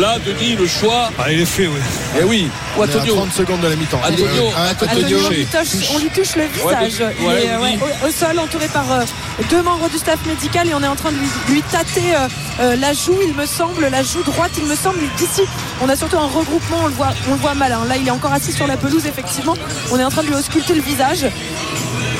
[0.00, 1.10] Là, Denis, le choix.
[1.18, 1.78] Ah, il est fait, oui.
[2.18, 3.14] Eh oui, ou On est à Antonio.
[3.16, 4.00] 30 secondes de la mi-temps.
[4.02, 4.92] Antonio, hein, Antonio.
[4.96, 7.00] Antonio, on lui, touche, on lui touche le visage.
[7.00, 9.04] Ouais, il ouais, est ouais, au, au sol, entouré par euh,
[9.50, 12.28] deux membres du staff médical, et on est en train de lui, lui tâter euh,
[12.60, 15.00] euh, la joue, il me semble, la joue droite, il me semble.
[15.18, 15.42] D'ici,
[15.82, 17.72] on a surtout un regroupement, on le voit, on le voit mal.
[17.72, 17.84] hein.
[17.86, 19.54] Là, il est encore assis sur la pelouse, effectivement.
[19.90, 21.26] On est en train de lui ausculter le visage.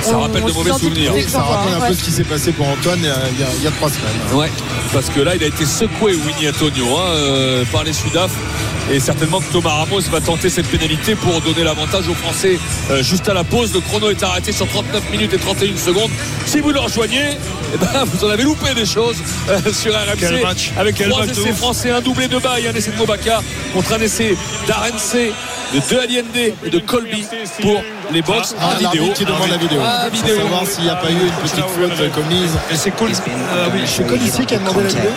[0.03, 1.13] Ça rappelle de mauvais souvenirs.
[1.13, 3.07] dégoûté, Ça rappelle un peu ce qui s'est passé pour Antoine il
[3.41, 4.11] y a, il y a- trois semaines.
[4.35, 4.51] Ouais,
[4.93, 8.31] parce que là, il a été secoué, Winnie Antonio, hein, euh, par les Sudaf.
[8.91, 12.59] Et certainement que Thomas Ramos va tenter cette pénalité pour donner l'avantage aux Français
[12.91, 13.73] euh, juste à la pause.
[13.73, 16.11] Le chrono est arrêté sur 39 minutes et 31 secondes.
[16.47, 17.39] Si vous le rejoignez,
[17.75, 19.17] eh ben, vous en avez loupé des choses
[19.49, 20.17] euh, sur RMC.
[20.19, 20.73] Quel match.
[20.77, 23.41] Avec Quel trois match de essais français, un doublé de Baye, un essai de Mobaka
[23.73, 24.37] contre un essai
[24.67, 24.99] d'Arenc,
[25.73, 27.25] de De Allende et de Colby
[27.61, 29.13] pour les box Ah, en vidéo.
[29.15, 29.79] qui demande la vidéo.
[29.85, 30.37] Ah, Pour vidéo.
[30.43, 32.53] savoir s'il n'y a pas eu une petite faute commise.
[32.71, 33.11] Et c'est cool.
[33.13, 35.11] Ah oui, C'est Colici qui a demandé la vidéo.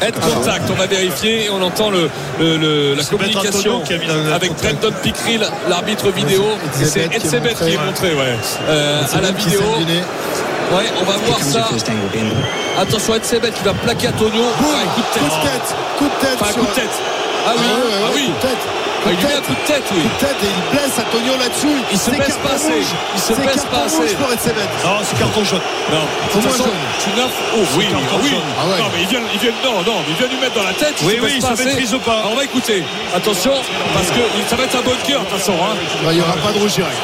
[0.00, 2.08] Head contact, on va vérifier et on entend le,
[2.40, 4.80] le- le- la communication a avec contact.
[4.80, 6.44] Brendan Picril, l'arbitre vidéo.
[6.80, 8.08] Et c'est Etzebeth qui est Etzebeth qui est montré.
[8.14, 8.36] ouais,
[8.68, 9.60] euh, à la vidéo.
[9.60, 11.68] Ouais, on va voir ça.
[12.80, 14.42] Attention, Etzebeth qui va plaquer Antonio.
[14.58, 15.42] Boum, Ouais, coup de coup tête.
[15.42, 16.38] de tête, coup de tête.
[16.40, 16.90] Enfin, coup de tête.
[17.46, 18.30] Ah oui, ah ouais, oui.
[19.04, 19.20] Coup de tête.
[19.20, 19.44] Il Coup de lui met un tête.
[19.46, 20.02] coup de tête, oui.
[20.02, 21.76] Coup de tête et il blesse Antonio là-dessus.
[21.92, 22.80] Il se baisse pas assez.
[23.14, 24.14] Il se baisse pas assez.
[24.16, 24.28] pour.
[24.30, 25.60] Non, c'est carton jaune.
[25.92, 26.80] Non, de Au moins jaune.
[27.02, 27.32] tu neuf.
[27.56, 28.30] Oh oui, carton oui.
[28.30, 28.48] jaune.
[28.58, 28.78] Ah ouais.
[28.80, 30.94] Non, mais il vient, il vient, non, non, il vient lui mettre dans la tête.
[31.04, 31.64] Oui, oui, il pas se assez.
[31.64, 32.18] maîtrise pas.
[32.24, 32.82] Alors, on va écouter.
[33.14, 33.52] Attention,
[33.92, 35.54] parce que ça va être un bunker, de toute façon.
[35.60, 35.76] Hein.
[36.02, 36.96] Bah, Il n'y aura pas de rouge direct.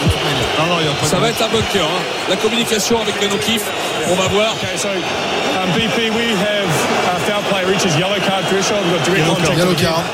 [0.58, 1.84] Non, non, il n'y a pas Ça de va être un bunker.
[1.84, 2.02] hein.
[2.28, 3.62] La communication avec Beno Kif,
[4.08, 4.52] on va voir.
[4.56, 8.80] Okay, so um, BP, we have uh, foul play reaches yellow card threshold.
[8.86, 9.20] We've got direct
[9.58, 9.80] Yellow contact.
[9.82, 10.04] card.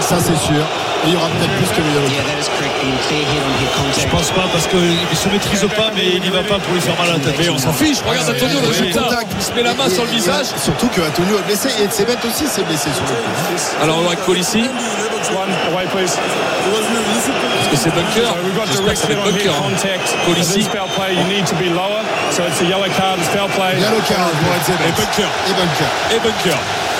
[0.00, 0.62] Ça, c'est sûr.
[1.04, 4.00] Et il y aura peut-être plus que head contact.
[4.00, 6.72] Je pense pas parce qu'il ne se maîtrise pas, mais il n'y va pas pour
[6.74, 7.34] lui faire mal à la tête.
[7.38, 7.98] Mais on s'en fiche.
[8.06, 9.00] Regarde Antonio, le résultat.
[9.02, 9.26] contact.
[9.38, 10.46] Il se met la main Et- sur le et- visage.
[10.62, 13.82] Surtout que Antonio est blessé et Etzebeth aussi s'est blessé sur le coup.
[13.82, 14.64] Alors, on va avec Colissi.
[17.70, 18.34] Que c'est bunker
[18.70, 19.52] J'espère que ça va être bunker.
[19.52, 19.62] hein.
[19.70, 20.16] contact.
[20.26, 20.58] Colissi.
[20.58, 22.02] This foul play, you need to be lower.
[22.30, 23.78] So it's a yellow card, it's foul play.
[23.78, 25.28] Yellow card pour Et bunker.
[25.48, 25.88] Et bunker.
[26.16, 26.58] Et bunker.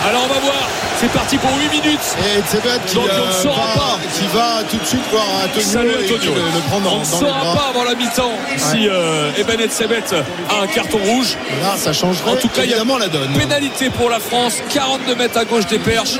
[0.08, 0.68] Alors, on va voir.
[1.00, 2.00] C'est parti pour 8 minutes.
[2.18, 3.98] Et Etzebeth qui, Donc, on ne euh, saura va, pas.
[4.14, 6.34] qui va tout de suite voir Antonio Salut Antonio.
[6.34, 10.66] le, le prendre On ne saura pas avant la mi-temps si euh, Eben a un
[10.66, 11.36] carton rouge.
[11.62, 13.32] Là, ça changerait En tout cas, il y a évidemment la donne.
[13.32, 16.18] pénalité pour la France, 42 mètres à gauche des perches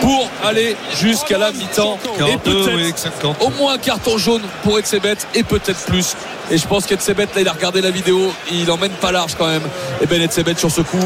[0.00, 1.98] pour aller jusqu'à la mi-temps.
[2.14, 3.42] Et 42, peut-être oui, 50.
[3.42, 6.14] au moins un carton jaune pour Etzebet et peut-être plus.
[6.50, 9.48] Et je pense qu'Etzebet, là, il a regardé la vidéo, il emmène pas large quand
[9.48, 9.64] même.
[10.00, 10.96] Et Ben Etzebet sur ce coup,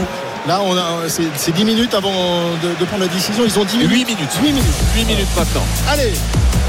[0.48, 2.10] Là, on a, c'est, c'est 10 minutes avant
[2.62, 3.44] de, de prendre la décision.
[3.44, 3.90] Ils ont 10 minutes.
[3.92, 4.30] 8 minutes.
[4.42, 4.64] 8 minutes.
[4.96, 5.62] 8 minutes maintenant.
[5.88, 6.12] Allez,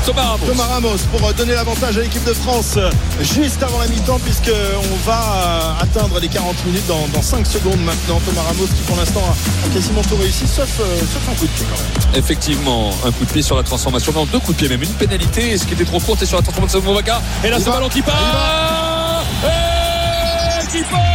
[0.06, 0.46] Thomas Ramos.
[0.46, 2.90] Thomas Ramos pour euh, donner l'avantage à l'équipe de France euh,
[3.22, 7.80] juste avant la mi-temps puisqu'on va euh, atteindre les 40 minutes dans, dans 5 secondes
[7.86, 8.20] maintenant.
[8.26, 11.66] Thomas Ramos qui pour l'instant a, quasiment tout réussi sauf, sauf un coup de pied
[11.72, 12.16] quand même.
[12.20, 14.12] Effectivement, un coup de pied sur la transformation.
[14.12, 15.58] Non, deux coups de pied, même une pénalité.
[15.58, 17.22] Ce qui était trop court, c'est sur la transformation de Movaca.
[17.44, 17.76] Et là, Il ce va.
[17.76, 19.24] ballon qui part.
[19.46, 21.11] Et qui.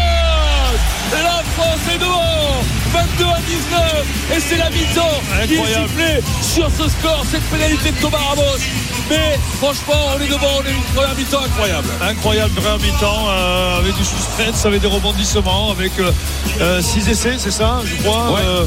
[1.56, 2.62] France est devant.
[2.92, 4.36] 22 à 19.
[4.36, 7.24] Et c'est la mi-temps qui est sifflée sur ce score.
[7.30, 8.58] Cette pénalité de Thomas Ramos.
[9.08, 10.46] Mais franchement, on est devant.
[10.58, 11.88] On eu une première mi-temps incroyable.
[12.02, 15.92] Incroyable première mi-temps euh, avec du suspense, avec des rebondissements, avec
[16.80, 18.32] 6 essais, c'est ça, je crois.
[18.32, 18.40] Ouais.
[18.44, 18.64] Euh,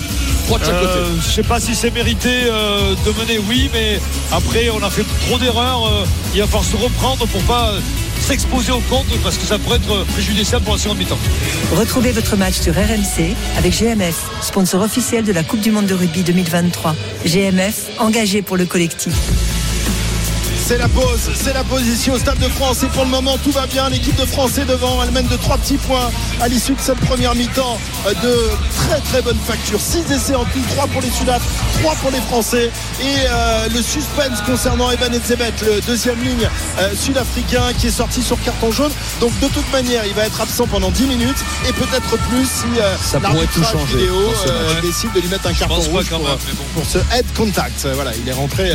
[0.48, 1.22] Trois de chaque euh, côté.
[1.28, 4.00] je sais pas si c'est mérité euh, de mener, oui, mais
[4.32, 5.86] après on a fait trop d'erreurs.
[5.88, 7.80] euh, il va falloir se reprendre pour pas euh,
[8.20, 11.20] s'exposer au compte parce que ça pourrait être préjudiciable pour la seconde mi-temps.
[11.76, 15.94] Retrouvez votre match sur RMC avec GMF, sponsor officiel de la Coupe du Monde de
[15.94, 16.96] rugby 2023.
[17.26, 19.14] GMF, engagé pour le collectif.
[20.70, 23.40] C'est la pause, c'est la pause ici au Stade de France et pour le moment
[23.44, 23.90] tout va bien.
[23.90, 27.00] L'équipe de France est devant, elle mène de 3 petits points à l'issue de cette
[27.00, 28.38] première mi-temps euh, de
[28.76, 29.82] très très bonne facture.
[29.82, 31.42] 6 essais en tout, 3 pour les Sudaf,
[31.82, 32.70] 3 pour les Français
[33.02, 36.48] et euh, le suspense concernant Evan Etzebet, le deuxième ligne
[36.78, 38.92] euh, sud-africain qui est sorti sur carton jaune.
[39.22, 42.80] Donc de toute manière, il va être absent pendant 10 minutes et peut-être plus si
[42.80, 46.10] euh, Ça pourrait tout l'arbitrage changer vidéo euh, décide de lui mettre un carton rouge
[46.10, 46.64] pour, même, mais bon.
[46.76, 47.88] pour ce head contact.
[47.96, 48.72] Voilà, il est rentré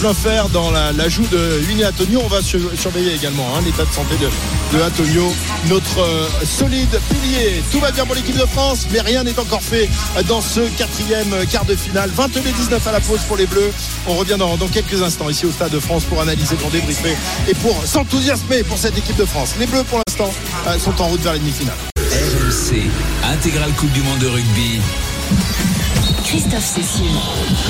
[0.00, 2.20] plein fer dans la, la joue de Winnie Antonio.
[2.24, 5.32] On va sur- surveiller également hein, l'état de santé de, de Antonio,
[5.68, 7.62] notre euh, solide pilier.
[7.72, 10.60] Tout va bien pour l'équipe de France, mais rien n'est encore fait euh, dans ce
[10.78, 12.10] quatrième quart de finale.
[12.16, 13.72] 22-19 à la pause pour les Bleus.
[14.06, 17.16] On revient dans, dans quelques instants ici au Stade de France pour analyser, pour débriefer
[17.48, 19.54] et pour s'enthousiasmer pour cette équipe de France.
[19.58, 20.32] Les Bleus, pour l'instant,
[20.68, 21.74] euh, sont en route vers les demi-finales.
[21.96, 22.82] RMC,
[23.32, 24.80] intégrale Coupe du Monde de rugby.
[26.24, 27.04] Christophe Cécile.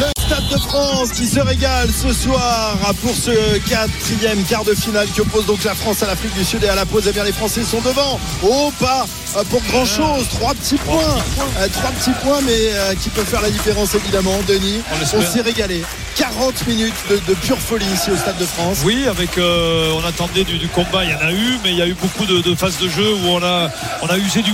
[0.01, 5.09] Le Stade de France qui se régale ce soir pour ce quatrième quart de finale
[5.09, 7.03] qui oppose donc la France à l'Afrique du Sud et à la pause.
[7.09, 8.21] Eh bien les Français sont devant.
[8.45, 9.07] Oh pas
[9.37, 10.29] euh, pour grand chose.
[10.29, 11.19] Trois petits points.
[11.59, 14.39] Euh, Trois petits points mais euh, qui peuvent faire la différence évidemment.
[14.47, 15.83] Denis, On on s'est régalé.
[16.17, 18.79] 40 minutes de, pure folie ici au Stade de France.
[18.85, 21.83] Oui, avec euh, on attendait du, combat, il y en a eu, mais il y
[21.83, 23.71] a eu beaucoup de, phases de jeu où on a
[24.19, 24.53] usé du,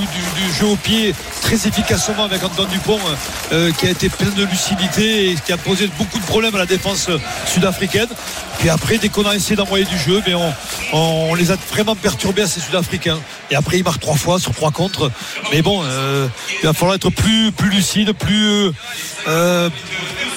[0.58, 2.98] jeu au pied très efficacement avec Antoine Dupont,
[3.52, 6.58] euh, qui a été plein de lucidité et qui a posé beaucoup de problèmes à
[6.58, 7.08] la défense
[7.46, 8.08] sud-africaine.
[8.58, 10.52] Puis après, dès qu'on a essayé d'envoyer du jeu, mais on,
[10.92, 13.18] on les a vraiment perturbés à ces Sud-Africains.
[13.50, 15.10] Et après, ils marquent trois fois sur trois contre.
[15.52, 16.26] Mais bon, euh,
[16.62, 18.70] il va falloir être plus plus lucide, plus
[19.28, 19.70] euh,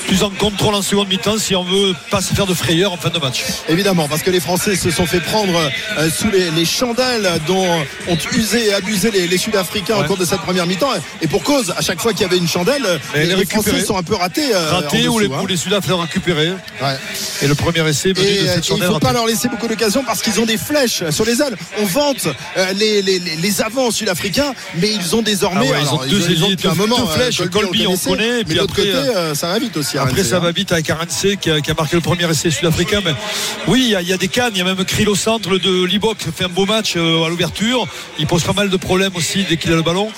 [0.07, 2.97] plus en contrôle en seconde mi-temps si on veut pas se faire de frayeur en
[2.97, 3.43] fin de match.
[3.67, 5.57] Évidemment, parce que les Français se sont fait prendre
[5.97, 7.65] euh, sous les, les chandelles dont
[8.07, 10.89] ont usé et abusé les, les Sud-Africains au cours de cette première mi-temps.
[11.22, 13.97] Et pour cause, à chaque fois qu'il y avait une chandelle, les, les Français sont
[13.97, 14.53] un peu ratés.
[14.53, 15.41] raté en ou les, dessous, hein.
[15.43, 16.49] ou les Sudaf l'ont récupéré.
[16.82, 16.97] Ouais.
[17.41, 20.03] Et le premier essai Et de euh, il ne faut pas leur laisser beaucoup d'occasions
[20.03, 21.55] parce qu'ils ont des flèches sur les ailes.
[21.80, 25.68] On vante euh, les, les, les, les avants sud-africains, mais ils ont désormais.
[25.70, 26.97] Ah ouais, ils ont deux élites, un moment.
[26.97, 27.41] deux euh, flèches.
[27.49, 29.97] Colby, on connaissait, connaît, Mais l'autre après, côté, euh, euh, ça va vite aussi.
[29.97, 30.39] Après, RMC, ça hein.
[30.39, 33.01] va vite avec RNC qui a, qui a marqué le premier essai sud-africain.
[33.03, 33.14] Mais
[33.68, 34.51] oui, il y, a- des cannes.
[34.55, 37.24] Il y a même Krill au centre de Libok qui fait un beau match euh,
[37.26, 37.88] à l'ouverture.
[38.18, 40.12] Il pose pas mal de problèmes aussi dès qu'il a le ballon.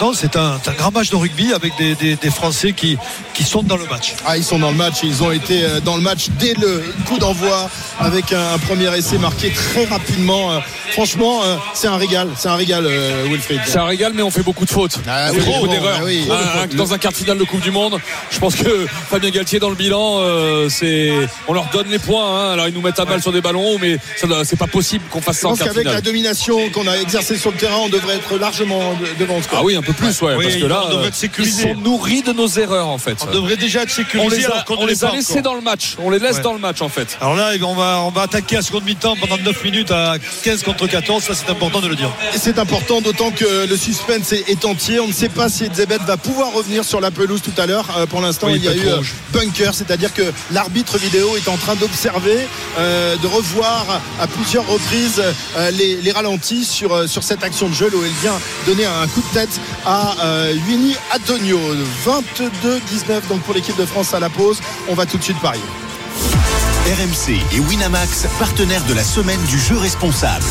[0.00, 2.96] Non, c'est un, grand match de rugby avec des, des- des Français qui,
[3.34, 4.14] qui sont dans le match.
[4.26, 4.96] Ah, ils sont dans le match.
[5.02, 7.27] Ils ont été euh, dans le match dès le coup d'envoi
[8.00, 10.52] avec un, un premier essai marqué très rapidement.
[10.52, 10.58] Euh,
[10.92, 12.28] Franchement, euh, c'est un régal.
[12.36, 13.60] C'est un régal, euh, Wilfried.
[13.66, 14.98] C'est un régal, mais on fait beaucoup de fautes.
[15.06, 16.00] Ah on oui, fait beaucoup bon, d'erreurs.
[16.02, 16.26] oui.
[16.30, 17.98] Un- un- dans un quart de finale de Coupe du Monde,
[18.30, 21.12] je pense que Fabien Galtier dans le bilan, euh, c'est,
[21.46, 22.24] on leur donne les points.
[22.48, 22.52] hein.
[22.52, 23.98] Alors ils nous mettent à mal sur des ballons, mais
[24.44, 26.86] c'est pas possible qu'on fasse Je ça en pense quart de qu'avec la domination qu'on
[26.88, 29.38] a exercée sur le terrain, on devrait être largement de- devant.
[29.52, 31.74] Ah oui, un peu plus, ouais, Oui, parce que là, on devrait euh, ils sont
[31.74, 33.18] nourris de nos erreurs en fait.
[33.20, 35.42] On devrait déjà être On sécurisé les a, on les a laissés encore.
[35.42, 35.96] dans le match.
[36.02, 36.42] On les laisse Ouais.
[36.42, 37.17] dans le match en fait.
[37.20, 40.14] Alors là, on va, on va attaquer à seconde mi-temps pendant 9 minutes à
[40.44, 41.22] 15 contre 14.
[41.22, 42.10] Ça, c'est important de le dire.
[42.32, 45.00] Et c'est important, d'autant que le suspense est, entier.
[45.00, 47.86] On ne sait pas si Zebet va pouvoir revenir sur la pelouse tout à l'heure.
[47.96, 49.14] Euh, pour l'instant, Oui, il y a eu euh, rouge.
[49.32, 52.46] bunker, c'est-à-dire que l'arbitre vidéo est en train d'observer,
[52.78, 55.20] euh, de revoir à plusieurs reprises
[55.56, 59.06] euh, les, les ralentis sur, sur cette action de jeu où il vient donner un
[59.08, 61.58] coup de tête à euh, Winnie Antonio.
[62.06, 64.60] 22-19 donc pour l'équipe de France à la pause.
[64.88, 65.62] On va tout de suite parier.
[66.88, 70.46] RMC et Winamax, partenaires de la semaine du jeu responsable.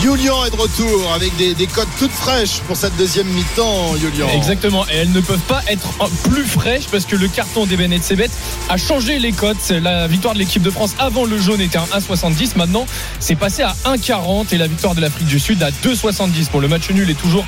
[0.00, 4.28] Julian est de retour avec des, des codes toutes fraîches pour cette deuxième mi-temps, Julian.
[4.32, 5.92] Exactement, et elles ne peuvent pas être
[6.24, 8.30] plus fraîches parce que le carton des et Sebet
[8.68, 9.70] a changé les cotes.
[9.70, 12.56] La victoire de l'équipe de France avant le jaune était à 1,70.
[12.56, 12.86] Maintenant,
[13.18, 16.48] c'est passé à 1,40 et la victoire de l'Afrique du Sud à 2,70.
[16.50, 17.44] Pour le match nul est toujours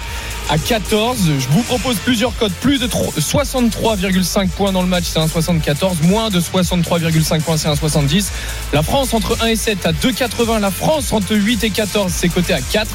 [0.49, 1.19] à 14.
[1.39, 2.53] Je vous propose plusieurs codes.
[2.61, 6.03] Plus de 63,5 points dans le match, c'est 1,74.
[6.05, 8.27] Moins de 63,5 points, c'est 1,70.
[8.73, 10.59] La France entre 1 et 7 à 2,80.
[10.59, 12.89] La France entre 8 et 14, c'est coté à 4.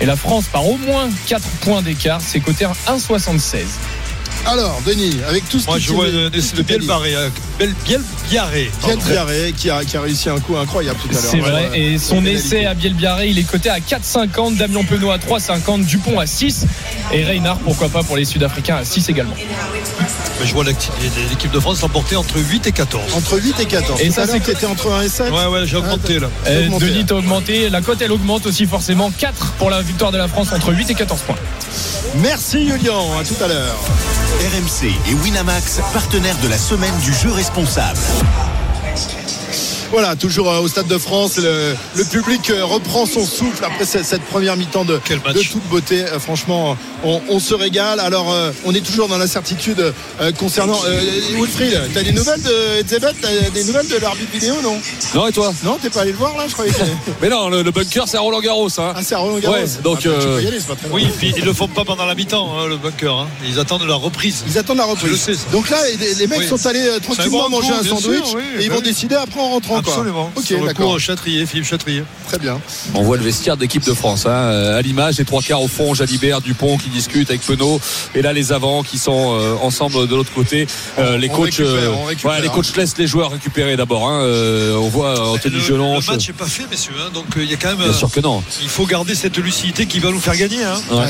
[0.00, 3.60] Et la France par au moins 4 points d'écart, c'est coté à 1,76.
[4.46, 6.30] Alors, Denis, avec tout ce Moi, que je vois veux- euh,
[7.84, 8.02] Biel
[8.32, 8.70] Biarré.
[8.82, 8.96] Biel.
[8.96, 11.22] Biarré, qui a, qui a réussi un coup incroyable tout à l'heure.
[11.30, 11.68] C'est vrai.
[11.68, 11.78] ouais.
[11.78, 14.56] Et son essai à Bielbiarré, il est coté à 4,50.
[14.56, 15.84] Damien Penaud à 3,50.
[15.84, 16.64] Dupont à 6.
[17.12, 19.34] Et Reynard, pourquoi pas pour les Sud-Africains à 6 également.
[20.40, 23.02] Mais je vois l'équipe de France l'emporter entre 8 et 14.
[23.14, 24.00] Entre 8 et 14.
[24.00, 25.30] Et Tout ça, c'est- t'étais entre 1 et 7.
[25.30, 26.28] Ouais, ouais, j'ai augmenté là.
[26.46, 27.68] Euh, augmenté, Denis, t'as augmenté.
[27.68, 29.10] La cote, elle augmente aussi forcément.
[29.10, 31.36] 4 pour la victoire de la France entre 8 et 14 points.
[32.16, 33.18] Merci, Julian.
[33.20, 33.76] À tout à l'heure.
[34.40, 37.98] RMC et Winamax, partenaires de la semaine du jeu responsable.
[38.22, 38.51] Peace.
[39.92, 43.84] Voilà, toujours euh, au Stade de France, le, le public euh, reprend son souffle après
[43.84, 46.00] cette, cette première mi-temps de, toute beauté.
[46.04, 48.00] Euh, franchement, on, on se régale.
[48.00, 48.34] Alors,
[48.64, 49.92] on est toujours dans l'incertitude
[50.38, 50.98] concernant euh,
[51.34, 51.78] Wilfried.
[51.92, 54.78] T'as des nouvelles de Etzebeth T'as des nouvelles de l'arbitre vidéo, non?
[55.14, 55.52] Non, et toi?
[55.62, 56.78] Non, t'es pas allé le voir là Je croyais que.
[57.20, 58.68] Mais non, le, le bunker, c'est à Roland Garros.
[58.78, 58.94] Hein.
[58.96, 59.56] Ah, c'est à Roland Garros.
[59.56, 60.58] Ouais, donc, Ah, bah, tu euh, peux y aller.
[60.90, 63.14] Oui, puis ils le font pas pendant la mi-temps, hein, le bunker.
[63.14, 63.28] hein.
[63.46, 64.42] Ils attendent la reprise.
[64.48, 65.10] Ils attendent la Je reprise.
[65.10, 65.50] le sais, ça.
[65.52, 66.48] Donc là, les, les mecs Oui.
[66.48, 68.86] sont allés tranquillement manger coup, un sandwich sûr, oui, et ils bah vont oui.
[68.88, 69.81] décider après en rentrant.
[69.82, 69.94] Quoi.
[69.94, 70.30] Absolument.
[70.36, 72.04] Ok, Sur le Châtrier, Philippe Châtrier.
[72.28, 72.60] Très bien.
[72.94, 74.26] On voit le vestiaire de l'équipe de France.
[74.26, 74.30] hein.
[74.30, 77.80] Euh, À l'image, les trois quarts au fond, Jalibert, Dupont qui discutent avec Penaud.
[78.14, 80.66] Et là, les avants qui sont euh, ensemble de l'autre côté.
[80.98, 82.52] Euh, les coachs, récupère, on récupère, ouais, les hein.
[82.54, 84.08] coachs laissent les joueurs récupérer d'abord.
[84.08, 84.22] hein.
[84.22, 85.98] Euh, on voit Anthony le, Gelon.
[86.00, 86.92] le match n'est pas fait, messieurs.
[86.98, 87.78] hein, donc il y a quand même.
[87.88, 88.42] Bien sûr que non.
[88.62, 90.62] Il faut garder cette lucidité qui va nous faire gagner.
[90.64, 90.80] hein.
[90.90, 90.98] Ouais.
[90.98, 91.06] Ouais.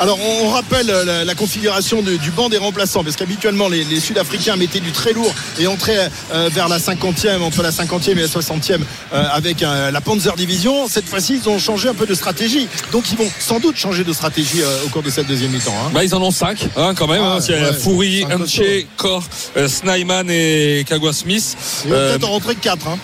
[0.00, 4.00] Alors on, rappelle la, la configuration de- du banc des remplaçants parce qu'habituellement les, les
[4.00, 8.22] Sud-Africains mettaient du très lourd et entraient euh, vers la 50e, entre la 50e et
[8.22, 8.80] la 60e
[9.12, 10.88] euh, avec euh, la Panzer Division.
[10.88, 12.68] Cette fois-ci ils ont changé un peu de stratégie.
[12.92, 15.74] Donc ils vont sans doute changer de stratégie euh, au cours de cette deuxième mi-temps.
[15.86, 15.90] hein.
[15.92, 17.22] Bah, ils en ont 5 hein, quand même.
[17.24, 17.40] Ah, hein.
[17.40, 17.52] C'est
[17.86, 18.62] ouais, Unche, costaud.
[18.96, 19.22] Kor,
[19.56, 21.56] euh, Snyman et Kagwa Smith.
[21.84, 22.86] Ils vont Euh, peut-être en rentrer que 4.
[22.88, 22.98] Hein.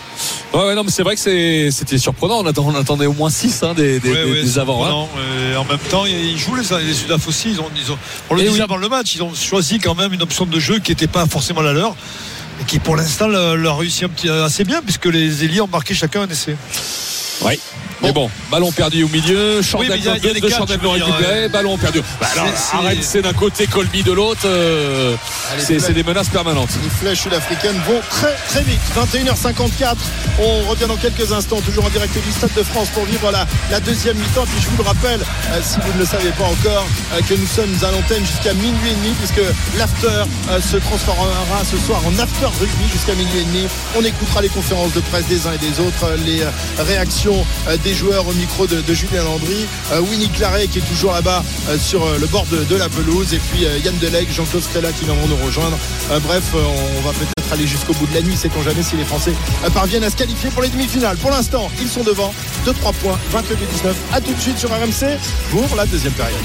[0.55, 1.21] ouais, ouais, non, mais c'est vrai que
[1.71, 2.41] c'était surprenant.
[2.41, 4.79] On, attend- on attendait au moins 6 des, des, Ouais, des- ouais, des c'est avants.
[4.85, 5.09] surprenant.
[5.59, 7.51] En même temps, ils jouent les, les Sudaf aussi.
[7.51, 7.99] Ils ont, ils ont-
[8.31, 8.61] on le disait oui.
[8.61, 11.27] avant le match, ils ont choisi quand même une option de jeu qui n'était pas
[11.27, 11.95] forcément la leur.
[12.69, 16.23] Qui pour l'instant leur réussit un petit, assez bien puisque les Éliés ont marqué chacun
[16.23, 16.55] un essai.
[17.41, 17.59] Ouais.
[18.03, 22.01] Mais bon, ballon perdu au milieu, Oui, des Chandel récupéré, euh, ballon perdu.
[22.21, 24.43] Bah alors, c'est- arrête, c'est d'un côté, Colby de l'autre.
[24.45, 25.17] euh,
[25.59, 26.69] c'est des menaces permanentes.
[26.83, 28.81] Les flèches sud-africaines vont très très vite.
[28.95, 29.97] 21h54.
[30.39, 33.47] On revient dans quelques instants, toujours en direct du Stade de France pour vivre la,
[33.71, 34.45] la deuxième mi-temps.
[34.47, 37.35] Puis je vous le rappelle, euh, si vous ne le savez pas encore, euh, que
[37.35, 39.43] nous sommes à l'antenne jusqu'à minuit et demi, puisque
[39.77, 40.25] l'after
[40.61, 43.67] se transformera ce soir en after rugby jusqu'à minuit et demi.
[43.97, 46.43] On écoutera les conférences de presse des uns et des autres, les
[46.85, 51.13] réactions euh, des joueurs au micro de, Julien Landry, euh, Winnie Claret qui est toujours
[51.13, 54.93] là-bas euh, sur euh, le bord de, la pelouse, et puis Yann Delec, Jean-Claude Stella
[54.93, 55.79] qui viendront nous rejoindre.
[56.23, 59.33] Bref, on va peut-être aller jusqu'au bout de la nuit, sait-on jamais si les Français
[59.73, 61.17] parviennent à se qualifier pour les demi-finales.
[61.17, 62.35] Pour l'instant, ils sont devant,
[62.67, 63.95] 2-3 points, 22-19.
[64.13, 65.17] À tout de suite sur RMC
[65.51, 66.37] pour la deuxième période.